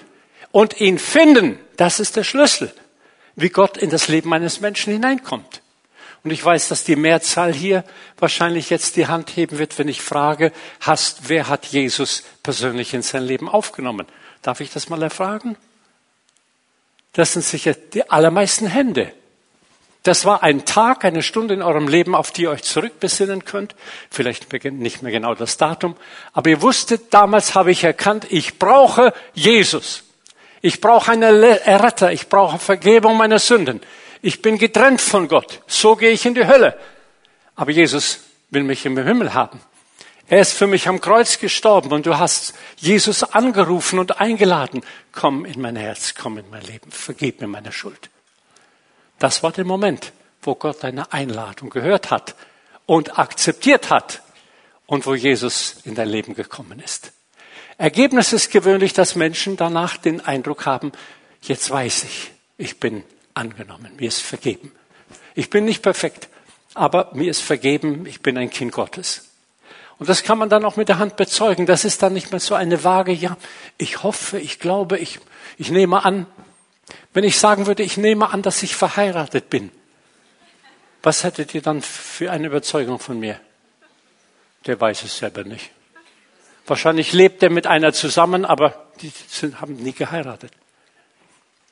[0.51, 1.59] und ihn finden.
[1.75, 2.73] Das ist der Schlüssel,
[3.35, 5.61] wie Gott in das Leben eines Menschen hineinkommt.
[6.23, 7.83] Und ich weiß, dass die Mehrzahl hier
[8.17, 13.01] wahrscheinlich jetzt die Hand heben wird, wenn ich frage, hast, wer hat Jesus persönlich in
[13.01, 14.07] sein Leben aufgenommen?
[14.41, 15.57] Darf ich das mal erfragen?
[17.13, 19.13] Das sind sicher die allermeisten Hände.
[20.03, 23.73] Das war ein Tag, eine Stunde in eurem Leben, auf die ihr euch zurückbesinnen könnt.
[24.09, 25.95] Vielleicht nicht mehr genau das Datum.
[26.33, 30.03] Aber ihr wusstet, damals habe ich erkannt, ich brauche Jesus.
[30.61, 32.11] Ich brauche einen Erretter.
[32.11, 33.79] Ich brauche Vergebung meiner Sünden.
[34.21, 35.61] Ich bin getrennt von Gott.
[35.67, 36.77] So gehe ich in die Hölle.
[37.55, 39.61] Aber Jesus will mich im Himmel haben.
[40.27, 44.81] Er ist für mich am Kreuz gestorben und du hast Jesus angerufen und eingeladen.
[45.11, 48.09] Komm in mein Herz, komm in mein Leben, vergib mir meine Schuld.
[49.19, 52.35] Das war der Moment, wo Gott deine Einladung gehört hat
[52.85, 54.21] und akzeptiert hat
[54.85, 57.11] und wo Jesus in dein Leben gekommen ist.
[57.77, 60.91] Ergebnis ist gewöhnlich, dass Menschen danach den Eindruck haben,
[61.41, 64.71] jetzt weiß ich, ich bin angenommen, mir ist vergeben.
[65.35, 66.29] Ich bin nicht perfekt,
[66.75, 69.32] aber mir ist vergeben, ich bin ein Kind Gottes.
[69.99, 71.65] Und das kann man dann auch mit der Hand bezeugen.
[71.65, 73.37] Das ist dann nicht mehr so eine Waage, ja,
[73.77, 75.19] ich hoffe, ich glaube, ich,
[75.57, 76.25] ich nehme an.
[77.13, 79.71] Wenn ich sagen würde, ich nehme an, dass ich verheiratet bin,
[81.01, 83.39] was hättet ihr dann für eine Überzeugung von mir?
[84.65, 85.71] Der weiß es selber nicht.
[86.65, 90.53] Wahrscheinlich lebt er mit einer zusammen, aber die sind, haben nie geheiratet.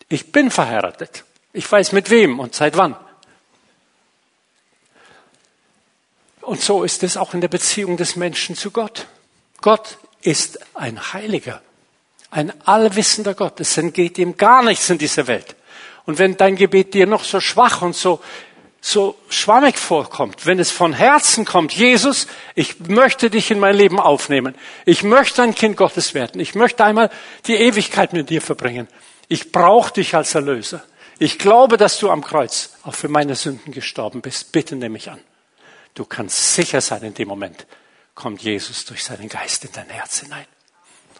[0.10, 1.23] Ich bin verheiratet.
[1.53, 2.95] Ich weiß mit wem und seit wann.
[6.41, 9.08] Und so ist es auch in der Beziehung des Menschen zu Gott.
[9.62, 11.62] Gott ist ein Heiliger,
[12.30, 13.60] ein allwissender Gott.
[13.60, 15.56] Es entgeht ihm gar nichts in dieser Welt.
[16.06, 18.19] Und wenn dein Gebet dir noch so schwach und so,
[18.82, 22.25] so schwammig vorkommt, wenn es von Herzen kommt, Jesus,
[22.56, 24.56] ich möchte dich in mein Leben aufnehmen.
[24.86, 26.41] Ich möchte ein Kind Gottes werden.
[26.41, 27.12] Ich möchte einmal
[27.45, 28.88] die Ewigkeit mit dir verbringen.
[29.27, 30.84] Ich brauche dich als Erlöser.
[31.19, 34.51] Ich glaube, dass du am Kreuz auch für meine Sünden gestorben bist.
[34.51, 35.19] Bitte nimm mich an.
[35.93, 37.65] Du kannst sicher sein, in dem Moment
[38.15, 40.45] kommt Jesus durch seinen Geist in dein Herz hinein.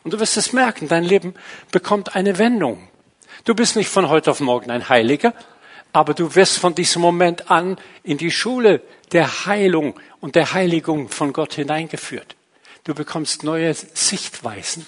[0.04, 1.36] Und du wirst es merken, dein Leben
[1.72, 2.88] bekommt eine Wendung.
[3.46, 5.34] Du bist nicht von heute auf morgen ein Heiliger,
[5.94, 8.82] aber du wirst von diesem Moment an in die Schule
[9.12, 12.36] der Heilung und der Heiligung von Gott hineingeführt.
[12.84, 14.88] Du bekommst neue Sichtweisen,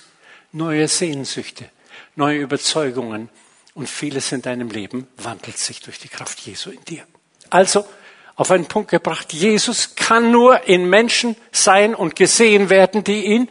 [0.52, 1.70] neue Sehnsüchte,
[2.16, 3.30] neue Überzeugungen
[3.74, 7.06] und vieles in deinem Leben wandelt sich durch die Kraft Jesu in dir.
[7.50, 7.86] Also,
[8.36, 9.34] auf einen Punkt gebracht.
[9.34, 13.50] Jesus kann nur in Menschen sein und gesehen werden, die ihn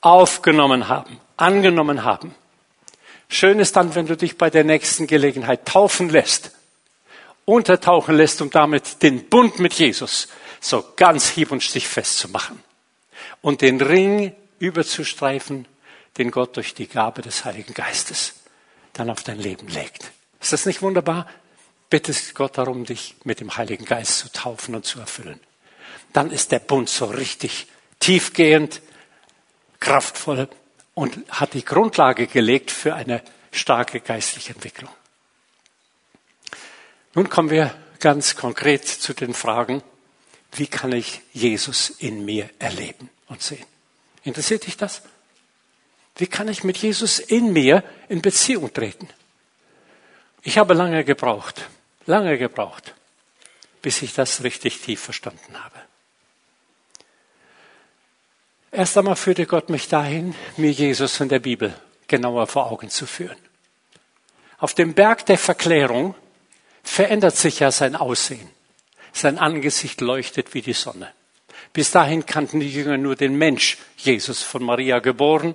[0.00, 2.34] aufgenommen haben, angenommen haben.
[3.28, 6.52] Schön ist dann, wenn du dich bei der nächsten Gelegenheit taufen lässt,
[7.46, 10.28] untertauchen lässt, um damit den Bund mit Jesus
[10.60, 12.62] so ganz hieb- und stichfest zu machen
[13.42, 15.66] und den Ring überzustreifen,
[16.18, 18.34] den Gott durch die Gabe des Heiligen Geistes
[18.92, 20.12] dann auf dein Leben legt.
[20.40, 21.26] Ist das nicht wunderbar?
[21.90, 25.40] Bittest Gott darum, dich mit dem Heiligen Geist zu taufen und zu erfüllen.
[26.12, 27.66] Dann ist der Bund so richtig
[28.00, 28.80] tiefgehend,
[29.80, 30.48] kraftvoll
[30.94, 34.90] und hat die Grundlage gelegt für eine starke geistliche Entwicklung.
[37.14, 39.82] Nun kommen wir ganz konkret zu den Fragen,
[40.52, 43.66] wie kann ich Jesus in mir erleben und sehen?
[44.22, 45.02] Interessiert dich das?
[46.16, 49.08] Wie kann ich mit Jesus in mir in Beziehung treten?
[50.46, 51.68] Ich habe lange gebraucht,
[52.04, 52.94] lange gebraucht,
[53.80, 55.80] bis ich das richtig tief verstanden habe.
[58.70, 61.74] Erst einmal führte Gott mich dahin, mir Jesus in der Bibel
[62.08, 63.38] genauer vor Augen zu führen.
[64.58, 66.14] Auf dem Berg der Verklärung
[66.82, 68.50] verändert sich ja sein Aussehen.
[69.14, 71.10] Sein Angesicht leuchtet wie die Sonne.
[71.72, 75.54] Bis dahin kannten die Jünger nur den Mensch, Jesus von Maria geboren.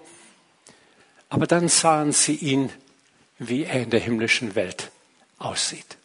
[1.30, 2.72] Aber dann sahen sie ihn,
[3.40, 4.92] wie er in der himmlischen Welt
[5.38, 5.98] aussieht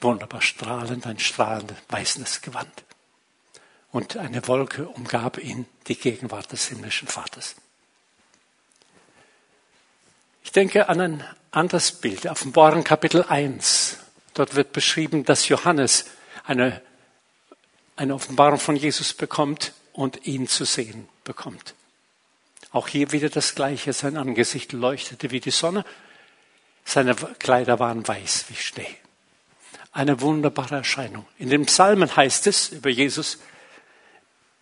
[0.00, 2.84] wunderbar strahlend, ein strahlend weißes Gewand.
[3.92, 7.56] Und eine Wolke umgab ihn, die Gegenwart des himmlischen Vaters.
[10.44, 13.98] Ich denke an ein anderes Bild, Offenbarung Kapitel 1.
[14.34, 16.04] Dort wird beschrieben, dass Johannes
[16.44, 16.82] eine,
[17.96, 21.74] eine Offenbarung von Jesus bekommt und ihn zu sehen bekommt.
[22.70, 23.92] Auch hier wieder das Gleiche.
[23.92, 25.84] Sein Angesicht leuchtete wie die Sonne.
[26.86, 28.96] Seine Kleider waren weiß wie Schnee
[29.96, 31.24] eine wunderbare Erscheinung.
[31.38, 33.38] In den Psalmen heißt es über Jesus,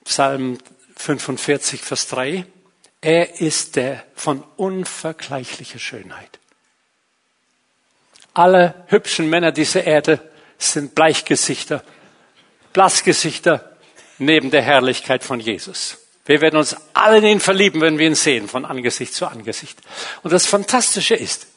[0.05, 0.59] Psalm
[0.97, 2.47] 45, Vers 3,
[3.01, 6.39] er ist der von unvergleichlicher Schönheit.
[8.33, 10.21] Alle hübschen Männer dieser Erde
[10.57, 11.83] sind Bleichgesichter,
[12.73, 13.77] Blassgesichter
[14.19, 15.99] neben der Herrlichkeit von Jesus.
[16.27, 19.79] Wir werden uns alle in ihn verlieben, wenn wir ihn sehen, von Angesicht zu Angesicht.
[20.23, 21.49] Und das Fantastische ist,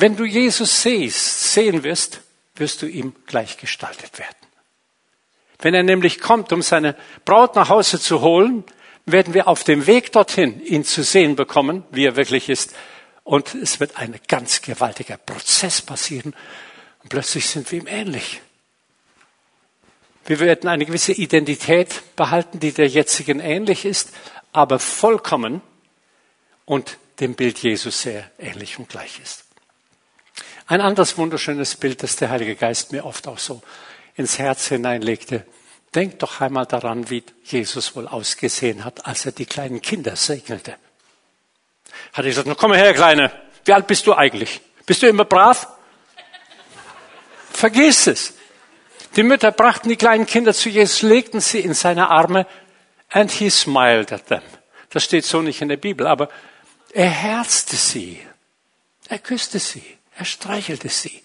[0.00, 2.20] wenn du Jesus siehst, sehen wirst,
[2.54, 4.34] wirst du ihm gleichgestaltet werden.
[5.60, 8.64] Wenn er nämlich kommt, um seine Braut nach Hause zu holen,
[9.06, 12.74] werden wir auf dem Weg dorthin ihn zu sehen bekommen, wie er wirklich ist.
[13.24, 16.34] Und es wird ein ganz gewaltiger Prozess passieren.
[17.02, 18.40] Und plötzlich sind wir ihm ähnlich.
[20.26, 24.10] Wir werden eine gewisse Identität behalten, die der jetzigen ähnlich ist,
[24.52, 25.62] aber vollkommen
[26.66, 29.47] und dem Bild Jesus sehr ähnlich und gleich ist.
[30.68, 33.62] Ein anderes wunderschönes Bild, das der Heilige Geist mir oft auch so
[34.16, 35.46] ins Herz hineinlegte.
[35.94, 40.76] Denk doch einmal daran, wie Jesus wohl ausgesehen hat, als er die kleinen Kinder segnete.
[42.12, 43.32] Hat er gesagt, komm her, Kleine,
[43.64, 44.60] wie alt bist du eigentlich?
[44.84, 45.68] Bist du immer brav?
[47.50, 48.34] Vergiss es.
[49.16, 52.46] Die Mütter brachten die kleinen Kinder zu Jesus, legten sie in seine Arme
[53.08, 54.42] and he smiled at them.
[54.90, 56.28] Das steht so nicht in der Bibel, aber
[56.92, 58.20] er herzte sie.
[59.08, 59.97] Er küsste sie.
[60.18, 61.22] Er streichelte sie.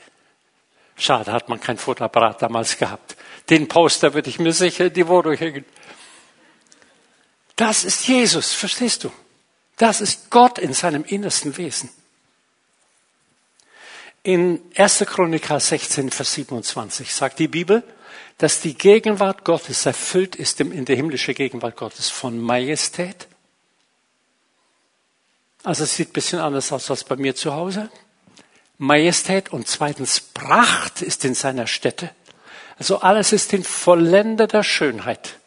[0.95, 3.17] Schade, hat man kein Fotoapparat damals gehabt.
[3.49, 5.65] Den Poster würde ich mir sicher in die Wohnung hängen.
[7.55, 9.11] Das ist Jesus, verstehst du?
[9.77, 11.89] Das ist Gott in seinem innersten Wesen.
[14.21, 14.99] In 1.
[15.07, 17.83] Chroniker 16, Vers 27 sagt die Bibel,
[18.37, 23.27] dass die Gegenwart Gottes erfüllt ist in der himmlischen Gegenwart Gottes von Majestät.
[25.63, 27.89] Also es sieht ein bisschen anders aus als bei mir zu Hause.
[28.83, 32.09] Majestät und zweitens Pracht ist in seiner Stätte.
[32.77, 35.39] Also alles ist in vollendeter Schönheit,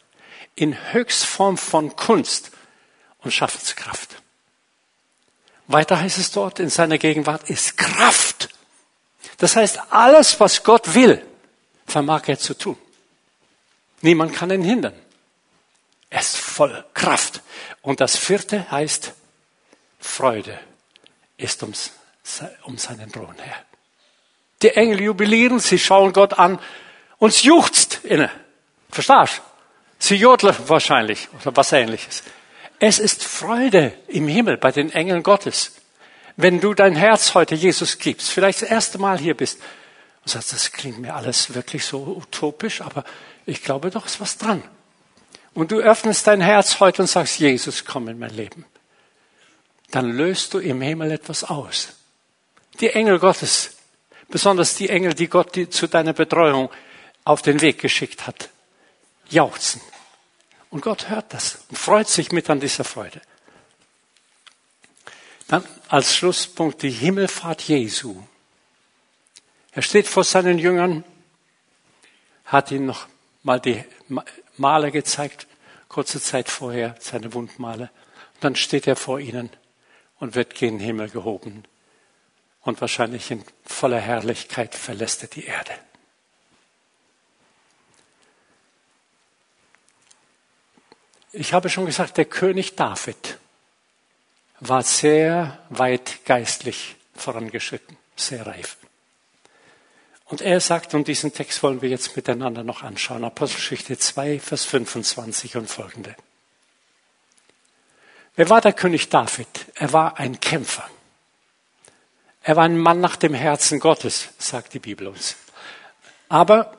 [0.55, 2.51] in Höchstform von Kunst
[3.19, 4.21] und Schaffenskraft.
[5.67, 8.49] Weiter heißt es dort, in seiner Gegenwart ist Kraft
[9.37, 11.23] das heißt, alles, was Gott will,
[11.85, 12.77] vermag er zu tun.
[14.01, 14.99] Niemand kann ihn hindern.
[16.09, 17.41] Er ist voll Kraft.
[17.81, 19.13] Und das vierte heißt,
[19.99, 20.59] Freude
[21.37, 21.91] ist ums,
[22.63, 23.55] um seinen Thron her.
[24.61, 26.59] Die Engel jubilieren, sie schauen Gott an
[27.17, 28.31] und es juchzt inne.
[28.89, 29.41] Verstehst?
[29.99, 32.23] Sie jodeln wahrscheinlich oder was ähnliches.
[32.79, 35.71] Es ist Freude im Himmel bei den Engeln Gottes
[36.37, 39.59] wenn du dein Herz heute Jesus gibst, vielleicht das erste Mal hier bist
[40.21, 43.03] und sagst, das klingt mir alles wirklich so utopisch, aber
[43.45, 44.63] ich glaube doch, ist was dran.
[45.55, 48.65] Und du öffnest dein Herz heute und sagst, Jesus, komm in mein Leben.
[49.89, 51.89] Dann löst du im Himmel etwas aus.
[52.79, 53.77] Die Engel Gottes,
[54.27, 56.69] besonders die Engel, die Gott zu deiner Betreuung
[57.23, 58.49] auf den Weg geschickt hat,
[59.29, 59.81] jauchzen.
[60.69, 63.21] Und Gott hört das und freut sich mit an dieser Freude.
[65.47, 68.21] Dann als Schlusspunkt die Himmelfahrt Jesu.
[69.71, 71.03] Er steht vor seinen Jüngern,
[72.45, 73.07] hat ihnen noch
[73.43, 73.83] mal die
[74.57, 75.47] Male gezeigt,
[75.87, 77.89] kurze Zeit vorher, seine Wundmale.
[78.35, 79.49] Und dann steht er vor ihnen
[80.19, 81.63] und wird gen Himmel gehoben.
[82.67, 85.71] Und wahrscheinlich in voller Herrlichkeit verlässt er die Erde.
[91.31, 93.37] Ich habe schon gesagt, der König David
[94.59, 98.75] war sehr weit geistlich vorangeschritten, sehr reif.
[100.25, 104.65] Und er sagt, und diesen Text wollen wir jetzt miteinander noch anschauen, Apostelgeschichte 2, Vers
[104.65, 106.17] 25 und folgende.
[108.35, 109.47] Wer war der König David?
[109.75, 110.89] Er war ein Kämpfer.
[112.47, 115.35] Er war ein Mann nach dem Herzen Gottes, sagt die Bibel uns.
[116.29, 116.77] Aber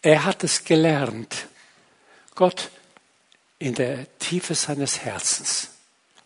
[0.00, 1.48] er hat es gelernt,
[2.36, 2.70] Gott
[3.58, 5.70] in der Tiefe seines Herzens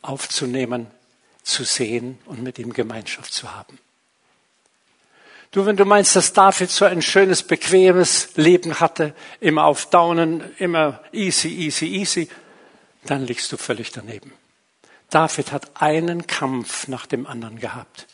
[0.03, 0.89] aufzunehmen,
[1.43, 3.79] zu sehen und mit ihm Gemeinschaft zu haben.
[5.53, 10.55] Du, wenn du meinst, dass David so ein schönes, bequemes Leben hatte, immer auf Daunen,
[10.59, 12.29] immer easy, easy, easy,
[13.07, 14.35] dann liegst du völlig daneben.
[15.09, 18.07] David hat einen Kampf nach dem anderen gehabt.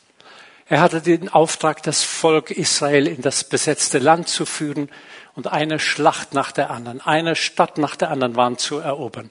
[0.73, 4.89] Er hatte den Auftrag, das Volk Israel in das besetzte Land zu führen
[5.35, 9.31] und eine Schlacht nach der anderen, eine Stadt nach der anderen waren zu erobern.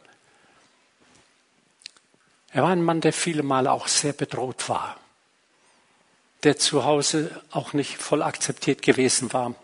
[2.52, 4.98] Er war ein Mann, der viele Male auch sehr bedroht war,
[6.44, 9.56] der zu Hause auch nicht voll akzeptiert gewesen war.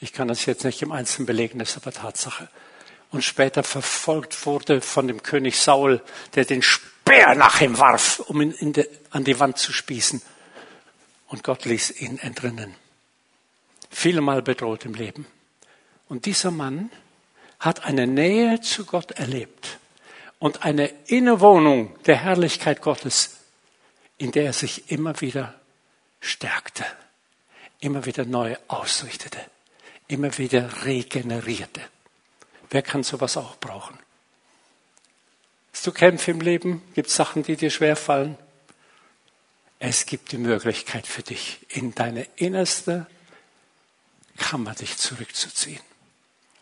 [0.00, 2.48] Ich kann das jetzt nicht im Einzelnen belegen, das ist aber Tatsache.
[3.10, 6.00] Und später verfolgt wurde von dem König Saul,
[6.36, 10.22] der den Speer nach ihm warf, um ihn de, an die Wand zu spießen.
[11.28, 12.74] Und Gott ließ ihn entrinnen.
[13.90, 15.26] Viele Mal bedroht im Leben.
[16.08, 16.90] Und dieser Mann
[17.60, 19.78] hat eine Nähe zu Gott erlebt
[20.38, 23.36] und eine Innewohnung der Herrlichkeit Gottes,
[24.16, 25.54] in der er sich immer wieder
[26.20, 26.84] stärkte,
[27.80, 29.38] immer wieder neu ausrichtete,
[30.06, 31.82] immer wieder regenerierte.
[32.70, 33.98] Wer kann sowas auch brauchen?
[35.72, 36.82] Hast du Kämpfe im Leben?
[36.94, 38.36] Gibt es Sachen, die dir schwerfallen?
[39.78, 43.06] Es gibt die Möglichkeit für dich, in deine innerste
[44.36, 45.80] Kammer dich zurückzuziehen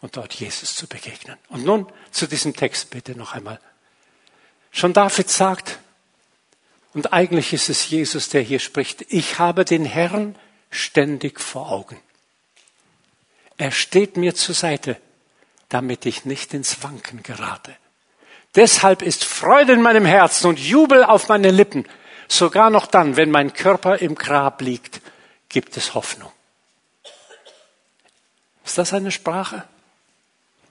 [0.01, 1.37] und dort Jesus zu begegnen.
[1.49, 3.61] Und nun zu diesem Text bitte noch einmal.
[4.71, 5.79] Schon David sagt,
[6.97, 9.05] Und eigentlich ist es Jesus, der hier spricht.
[9.11, 10.35] Ich habe den Herrn
[10.71, 12.01] ständig vor Augen.
[13.59, 14.99] Er steht mir zur Seite,
[15.69, 17.77] damit ich nicht ins Wanken gerate.
[18.55, 21.87] Deshalb ist Freude in meinem Herzen und Jubel auf meinen Lippen.
[22.29, 25.01] Sogar noch dann, wenn mein Körper im Grab liegt,
[25.49, 26.33] gibt es Hoffnung.
[28.65, 29.65] Ist das eine Sprache?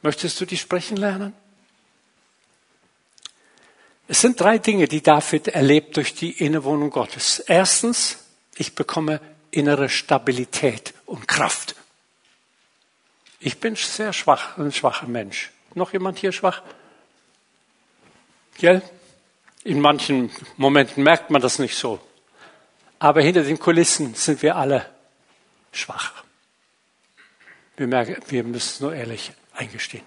[0.02, 1.34] Möchtest du die sprechen lernen?
[4.08, 7.40] Es sind drei Dinge, die David erlebt durch die Innewohnung Gottes.
[7.40, 8.18] Erstens,
[8.56, 11.76] ich bekomme innere Stabilität und Kraft.
[13.40, 15.52] Ich bin sehr schwach, ein schwacher Mensch.
[15.74, 16.62] Noch jemand hier schwach?
[18.58, 18.82] Gell?
[19.66, 22.00] In manchen Momenten merkt man das nicht so.
[23.00, 24.86] Aber hinter den Kulissen sind wir alle
[25.72, 26.14] schwach.
[27.76, 30.06] Wir, merken, wir müssen nur ehrlich eingestehen.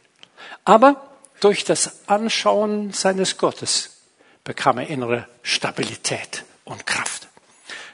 [0.64, 3.98] Aber durch das Anschauen seines Gottes
[4.44, 7.26] bekam er innere Stabilität und Kraft.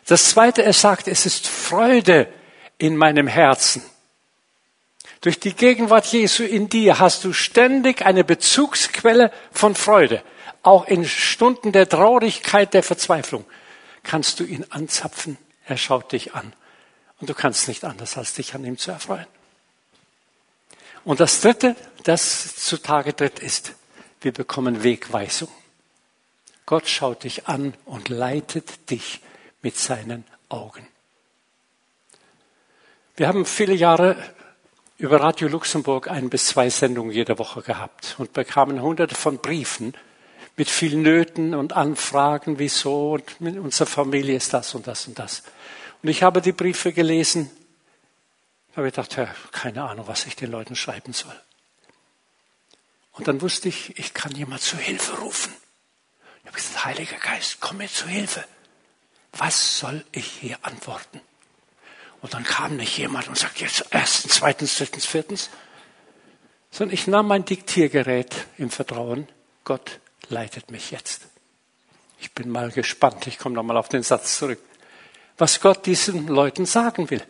[0.07, 2.29] Das zweite, er sagt, es ist Freude
[2.77, 3.83] in meinem Herzen.
[5.23, 10.23] Durch die Gegenwart Jesu in dir hast du ständig eine Bezugsquelle von Freude.
[10.65, 13.45] Auch in Stunden der Traurigkeit, der Verzweiflung
[14.03, 15.37] kannst du ihn anzapfen.
[15.67, 16.55] Er schaut dich an.
[17.21, 19.27] Und du kannst nicht anders, als dich an ihm zu erfreuen.
[21.05, 23.75] Und das Dritte, das zutage tritt, ist,
[24.23, 25.51] wir bekommen Wegweisung.
[26.65, 29.21] Gott schaut dich an und leitet dich
[29.61, 30.89] mit seinen Augen.
[33.17, 34.17] Wir haben viele Jahre
[34.97, 39.93] über Radio Luxemburg ein bis zwei Sendungen jede Woche gehabt und bekamen hunderte von Briefen
[40.57, 45.19] mit vielen Nöten und Anfragen, wieso und mit unserer Familie ist das und das und
[45.19, 45.43] das.
[46.03, 47.51] Und ich habe die Briefe gelesen,
[48.77, 51.39] habe ich gedacht, ja, keine Ahnung, was ich den Leuten schreiben soll.
[53.13, 55.53] Und dann wusste ich, ich kann jemand zu Hilfe rufen.
[56.41, 58.45] Ich habe gesagt, Heiliger Geist, komm mir zu Hilfe.
[59.33, 61.21] Was soll ich hier antworten?
[62.21, 65.51] Und dann kam nicht jemand und sagte, jetzt erstens, zweitens, drittens, viertens,
[66.71, 69.29] sondern ich nahm mein Diktiergerät im Vertrauen,
[69.63, 70.01] Gott
[70.31, 71.27] leitet mich jetzt.
[72.21, 74.61] Ich bin mal gespannt, ich komme nochmal auf den Satz zurück,
[75.37, 77.23] was Gott diesen Leuten sagen will.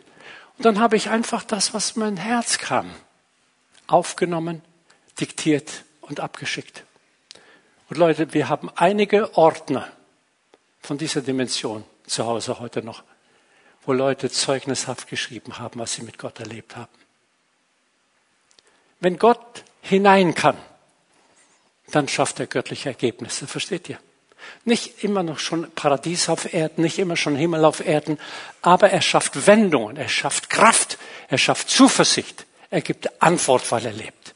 [0.57, 2.89] Und dann habe ich einfach das, was mein Herz kam,
[3.87, 4.61] aufgenommen,
[5.19, 6.83] diktiert und abgeschickt.
[7.89, 9.91] Und Leute, wir haben einige Ordner
[10.81, 13.03] von dieser Dimension zu Hause heute noch,
[13.85, 16.91] wo Leute zeugnishaft geschrieben haben, was sie mit Gott erlebt haben.
[18.99, 20.57] Wenn Gott hinein kann,
[21.91, 23.99] dann schafft er göttliche Ergebnisse, versteht ihr?
[24.63, 28.19] Nicht immer noch schon Paradies auf Erden, nicht immer schon Himmel auf Erden,
[28.61, 30.97] aber er schafft Wendungen, er schafft Kraft,
[31.29, 34.35] er schafft Zuversicht, er gibt Antwort, weil er lebt.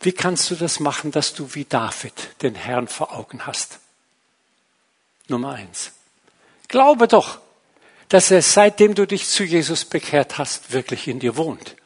[0.00, 2.12] Wie kannst du das machen, dass du wie David
[2.42, 3.80] den Herrn vor Augen hast?
[5.28, 5.92] Nummer eins.
[6.68, 7.38] Glaube doch,
[8.08, 11.76] dass er seitdem du dich zu Jesus bekehrt hast, wirklich in dir wohnt.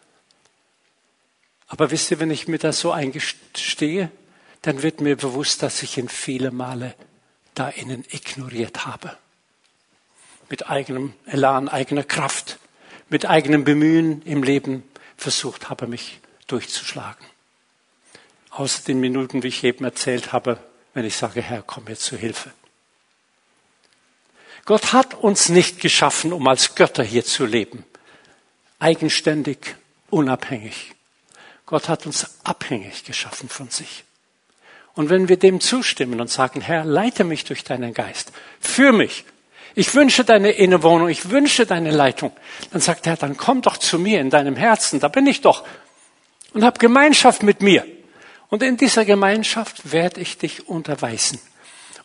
[1.71, 4.11] Aber wisst ihr, wenn ich mir das so eingestehe,
[4.63, 6.95] dann wird mir bewusst, dass ich ihn viele Male
[7.55, 9.17] da innen ignoriert habe.
[10.49, 12.59] Mit eigenem Elan, eigener Kraft,
[13.09, 14.83] mit eigenem Bemühen im Leben
[15.17, 16.19] versucht habe, mich
[16.49, 17.25] durchzuschlagen.
[18.51, 20.59] Außer den Minuten, wie ich eben erzählt habe,
[20.93, 22.51] wenn ich sage, Herr, komm mir zu Hilfe.
[24.65, 27.85] Gott hat uns nicht geschaffen, um als Götter hier zu leben.
[28.81, 29.77] Eigenständig,
[30.11, 30.95] unabhängig.
[31.71, 34.03] Gott hat uns abhängig geschaffen von sich.
[34.95, 39.25] Und wenn wir dem zustimmen und sagen, Herr, leite mich durch deinen Geist, führ mich,
[39.77, 42.33] ich wünsche deine Innewohnung, ich wünsche deine Leitung,
[42.73, 45.65] dann sagt er, dann komm doch zu mir in deinem Herzen, da bin ich doch
[46.55, 47.87] und hab Gemeinschaft mit mir.
[48.49, 51.39] Und in dieser Gemeinschaft werde ich dich unterweisen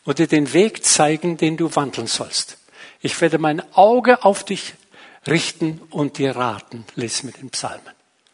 [0.03, 2.59] und dir den Weg zeigen, den du wandeln sollst.
[3.01, 4.75] Ich werde mein Auge auf dich
[5.25, 7.83] richten und dir raten, lies mit den Psalmen.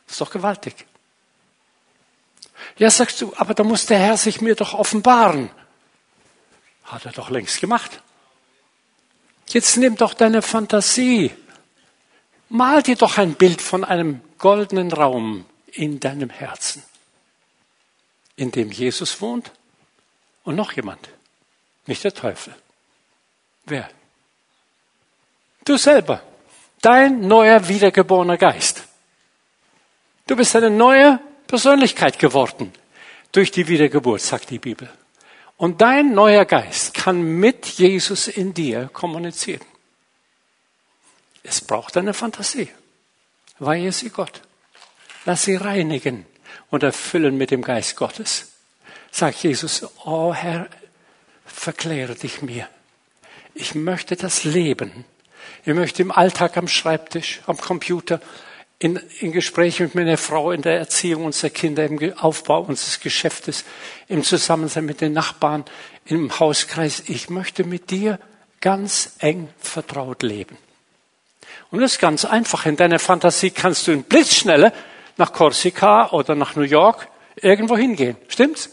[0.08, 0.88] Das ist doch gewaltig.
[2.78, 5.49] Ja, sagst du, aber da muss der Herr sich mir doch offenbaren.
[6.84, 8.01] Hat er doch längst gemacht.
[9.47, 11.32] Jetzt nimm doch deine Fantasie.
[12.49, 16.84] Mal dir doch ein Bild von einem goldenen Raum in deinem Herzen,
[18.36, 19.51] in dem Jesus wohnt
[20.43, 21.09] und noch jemand.
[21.86, 22.53] Nicht der Teufel.
[23.66, 23.89] Wer?
[25.64, 26.22] Du selber.
[26.82, 28.84] Dein neuer wiedergeborener Geist.
[30.28, 31.20] Du bist eine neue
[31.52, 32.72] Persönlichkeit geworden
[33.34, 34.89] durch die Wiedergeburt, sagt die Bibel.
[35.58, 39.66] Und dein neuer Geist kann mit Jesus in dir kommunizieren.
[41.43, 42.70] Es braucht eine Fantasie.
[43.60, 44.43] Weihe sie Gott.
[45.26, 46.26] Lass sie reinigen
[46.70, 48.54] und erfüllen mit dem Geist Gottes.
[49.12, 50.70] Sagt Jesus, oh Herr,
[51.45, 52.70] verkläre dich mir.
[53.54, 55.04] Ich möchte das Leben.
[55.66, 58.22] Ich möchte im Alltag am Schreibtisch, am Computer,
[58.82, 63.64] in, in Gesprächen mit meiner Frau, in der Erziehung unserer Kinder, im Aufbau unseres Geschäftes,
[64.08, 65.66] im Zusammensein mit den Nachbarn,
[66.06, 67.04] im Hauskreis.
[67.06, 68.18] Ich möchte mit dir
[68.60, 70.58] ganz eng vertraut leben.
[71.70, 72.66] Und das ist ganz einfach.
[72.66, 74.74] In deiner Fantasie kannst du in Blitzschnelle
[75.16, 78.18] nach Korsika oder nach New York irgendwo hingehen.
[78.30, 78.72] Stimmt's?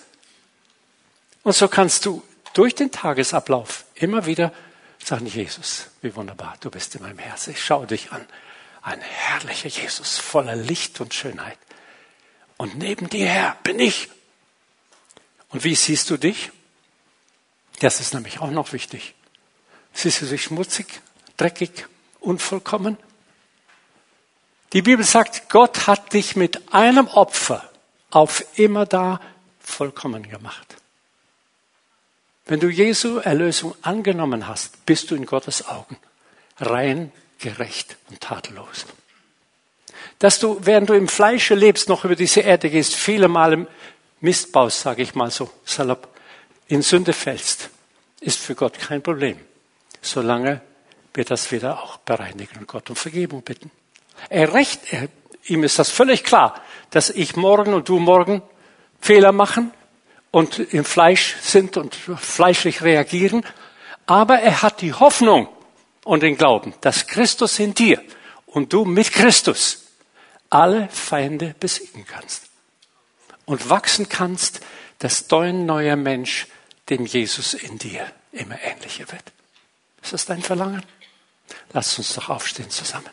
[1.42, 2.22] Und so kannst du
[2.54, 4.54] durch den Tagesablauf immer wieder
[5.04, 7.50] sagen, Jesus, wie wunderbar, du bist in meinem Herzen.
[7.50, 8.26] Ich schaue dich an.
[8.88, 11.58] Ein herrlicher Jesus, voller Licht und Schönheit.
[12.56, 14.08] Und neben dir her bin ich.
[15.50, 16.50] Und wie siehst du dich?
[17.80, 19.14] Das ist nämlich auch noch wichtig.
[19.92, 21.02] Siehst du dich schmutzig,
[21.36, 21.86] dreckig,
[22.20, 22.96] unvollkommen?
[24.72, 27.70] Die Bibel sagt, Gott hat dich mit einem Opfer
[28.10, 29.20] auf immer da
[29.60, 30.76] vollkommen gemacht.
[32.46, 35.98] Wenn du Jesu Erlösung angenommen hast, bist du in Gottes Augen
[36.56, 38.86] rein, gerecht und tadellos.
[40.18, 43.66] Dass du, während du im Fleische lebst, noch über diese Erde gehst, viele Male
[44.20, 46.08] Mist baust, sage ich mal so salopp,
[46.66, 47.70] in Sünde fällst,
[48.20, 49.38] ist für Gott kein Problem,
[50.02, 50.60] solange
[51.14, 53.70] wir das wieder auch bereinigen und Gott um Vergebung bitten.
[54.28, 55.08] Er recht, er,
[55.46, 56.60] ihm ist das völlig klar,
[56.90, 58.42] dass ich morgen und du morgen
[59.00, 59.72] Fehler machen
[60.30, 63.44] und im Fleisch sind und fleischlich reagieren.
[64.06, 65.48] Aber er hat die Hoffnung
[66.08, 68.02] und den Glauben, dass Christus in dir
[68.46, 69.88] und du mit Christus
[70.48, 72.44] alle Feinde besiegen kannst
[73.44, 74.60] und wachsen kannst,
[75.00, 76.46] dass dein neuer Mensch
[76.88, 79.22] dem Jesus in dir immer ähnlicher wird.
[80.02, 80.82] Ist das dein Verlangen?
[81.74, 83.10] Lass uns doch aufstehen zusammen.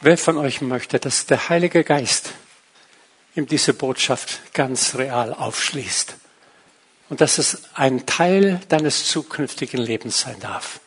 [0.00, 2.32] Wer von euch möchte, dass der Heilige Geist
[3.34, 6.16] ihm diese Botschaft ganz real aufschließt
[7.08, 10.80] und dass es ein Teil deines zukünftigen Lebens sein darf?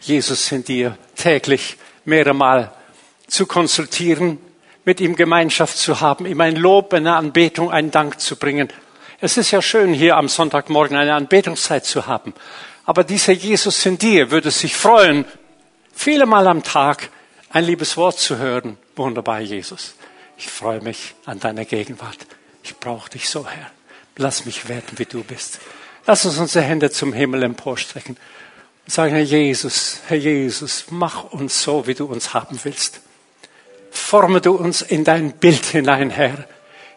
[0.00, 2.72] Jesus in dir täglich mehrere Mal
[3.26, 4.38] zu konsultieren,
[4.84, 8.68] mit ihm Gemeinschaft zu haben, ihm ein Lob, eine Anbetung, einen Dank zu bringen.
[9.20, 12.34] Es ist ja schön, hier am Sonntagmorgen eine Anbetungszeit zu haben.
[12.84, 15.24] Aber dieser Jesus in dir würde sich freuen,
[15.94, 17.08] viele Mal am Tag
[17.48, 18.76] ein liebes Wort zu hören.
[18.96, 19.94] Wunderbar, Jesus.
[20.36, 22.18] Ich freue mich an deiner Gegenwart.
[22.62, 23.70] Ich brauche dich so, Herr.
[24.16, 25.60] Lass mich werden, wie du bist.
[26.06, 28.16] Lass uns unsere Hände zum Himmel emporstrecken
[28.84, 33.00] und sagen, Herr Jesus, Herr Jesus, mach uns so, wie du uns haben willst.
[33.90, 36.46] Forme du uns in dein Bild hinein, Herr.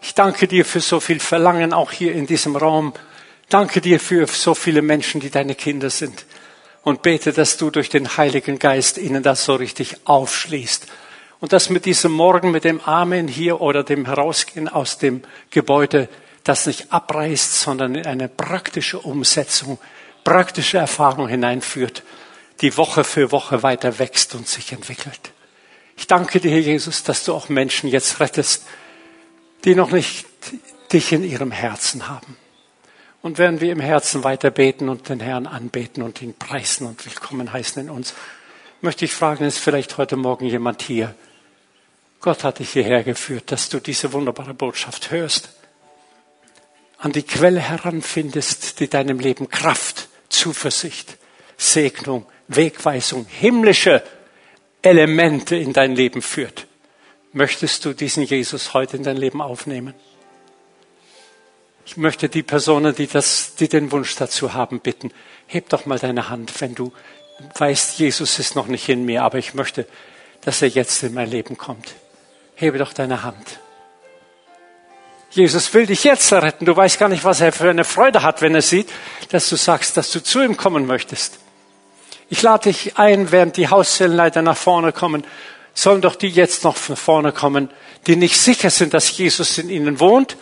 [0.02, 2.94] Ich danke dir für so viel Verlangen, auch hier in diesem Raum.
[3.50, 6.26] Danke dir für so viele Menschen, die deine Kinder sind
[6.84, 10.88] und bete, dass du durch den Heiligen Geist ihnen das so richtig aufschließt.
[11.40, 15.22] Und dass mit diesem Morgen, mit dem Amen hier oder dem Herausgehen aus dem
[15.52, 16.10] Gebäude,
[16.44, 19.78] das nicht abreißt, sondern in eine praktische Umsetzung,
[20.24, 22.04] praktische Erfahrung hineinführt,
[22.62, 25.32] die Woche für Woche weiter wächst und sich entwickelt.
[25.96, 28.66] Ich danke dir, Jesus, dass du auch Menschen jetzt rettest,
[29.66, 30.26] die noch nicht
[30.94, 32.38] dich in ihrem Herzen haben.
[33.22, 37.06] Und während wir im Herzen weiter beten und den Herrn anbeten und ihn preisen und
[37.06, 38.14] willkommen heißen in uns,
[38.82, 41.16] möchte ich fragen, ist vielleicht heute Morgen jemand hier?
[42.22, 45.50] Gott hat dich hierher geführt, dass du diese wunderbare Botschaft hörst,
[46.98, 51.18] an die Quelle heranfindest, die deinem Leben Kraft, Zuversicht,
[51.58, 54.04] Segnung, Wegweisung, himmlische
[54.82, 56.66] Elemente in dein Leben führt.
[57.34, 59.94] Möchtest du diesen Jesus heute in dein Leben aufnehmen?
[61.86, 65.12] Ich möchte die Personen, die, das, die den Wunsch dazu haben, bitten,
[65.46, 66.92] heb doch mal deine Hand, wenn du
[67.56, 69.88] weißt, Jesus ist noch nicht in mir, aber ich möchte,
[70.42, 71.96] dass er jetzt in mein Leben kommt.
[72.58, 73.60] Hebe doch deine Hand.
[75.30, 76.66] Jesus will dich jetzt retten.
[76.66, 78.90] Du weißt gar nicht, was er für eine Freude hat, wenn er sieht,
[79.30, 81.38] dass du sagst, dass du zu ihm kommen möchtest.
[82.30, 85.24] Ich lade dich ein, während die Hauszellenleiter nach vorne kommen,
[85.76, 87.70] sollen doch die jetzt noch von vorne kommen,
[88.08, 90.36] die nicht sicher sind, dass Jesus in ihnen wohnt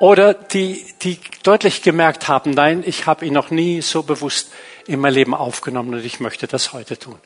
[0.00, 4.50] oder die, die deutlich gemerkt haben, nein, ich habe ihn noch nie so bewusst
[4.88, 7.20] in mein Leben aufgenommen und ich möchte das heute tun.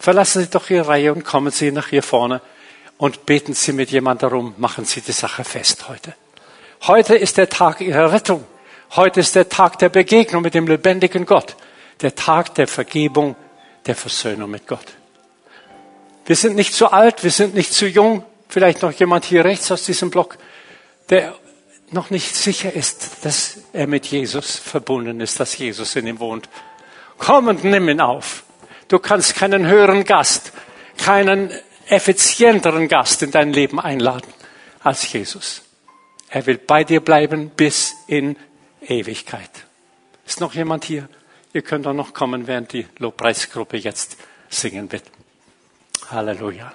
[0.00, 2.40] Verlassen Sie doch Ihre Reihe und kommen Sie nach hier vorne
[2.98, 6.14] und beten Sie mit jemand darum, machen Sie die Sache fest heute.
[6.86, 8.44] Heute ist der Tag Ihrer Rettung.
[8.94, 11.56] Heute ist der Tag der Begegnung mit dem lebendigen Gott.
[12.00, 13.36] Der Tag der Vergebung,
[13.86, 14.86] der Versöhnung mit Gott.
[16.24, 18.24] Wir sind nicht zu alt, wir sind nicht zu jung.
[18.48, 20.38] Vielleicht noch jemand hier rechts aus diesem Block,
[21.10, 21.34] der
[21.90, 26.48] noch nicht sicher ist, dass er mit Jesus verbunden ist, dass Jesus in ihm wohnt.
[27.18, 28.44] Komm und nimm ihn auf.
[28.88, 30.52] Du kannst keinen höheren Gast,
[30.98, 31.50] keinen
[31.88, 34.32] effizienteren Gast in dein Leben einladen
[34.80, 35.62] als Jesus.
[36.28, 38.36] Er will bei dir bleiben bis in
[38.80, 39.50] Ewigkeit.
[40.26, 41.08] Ist noch jemand hier?
[41.52, 44.16] Ihr könnt auch noch kommen, während die Lobpreisgruppe jetzt
[44.48, 45.04] singen wird.
[46.10, 46.72] Halleluja.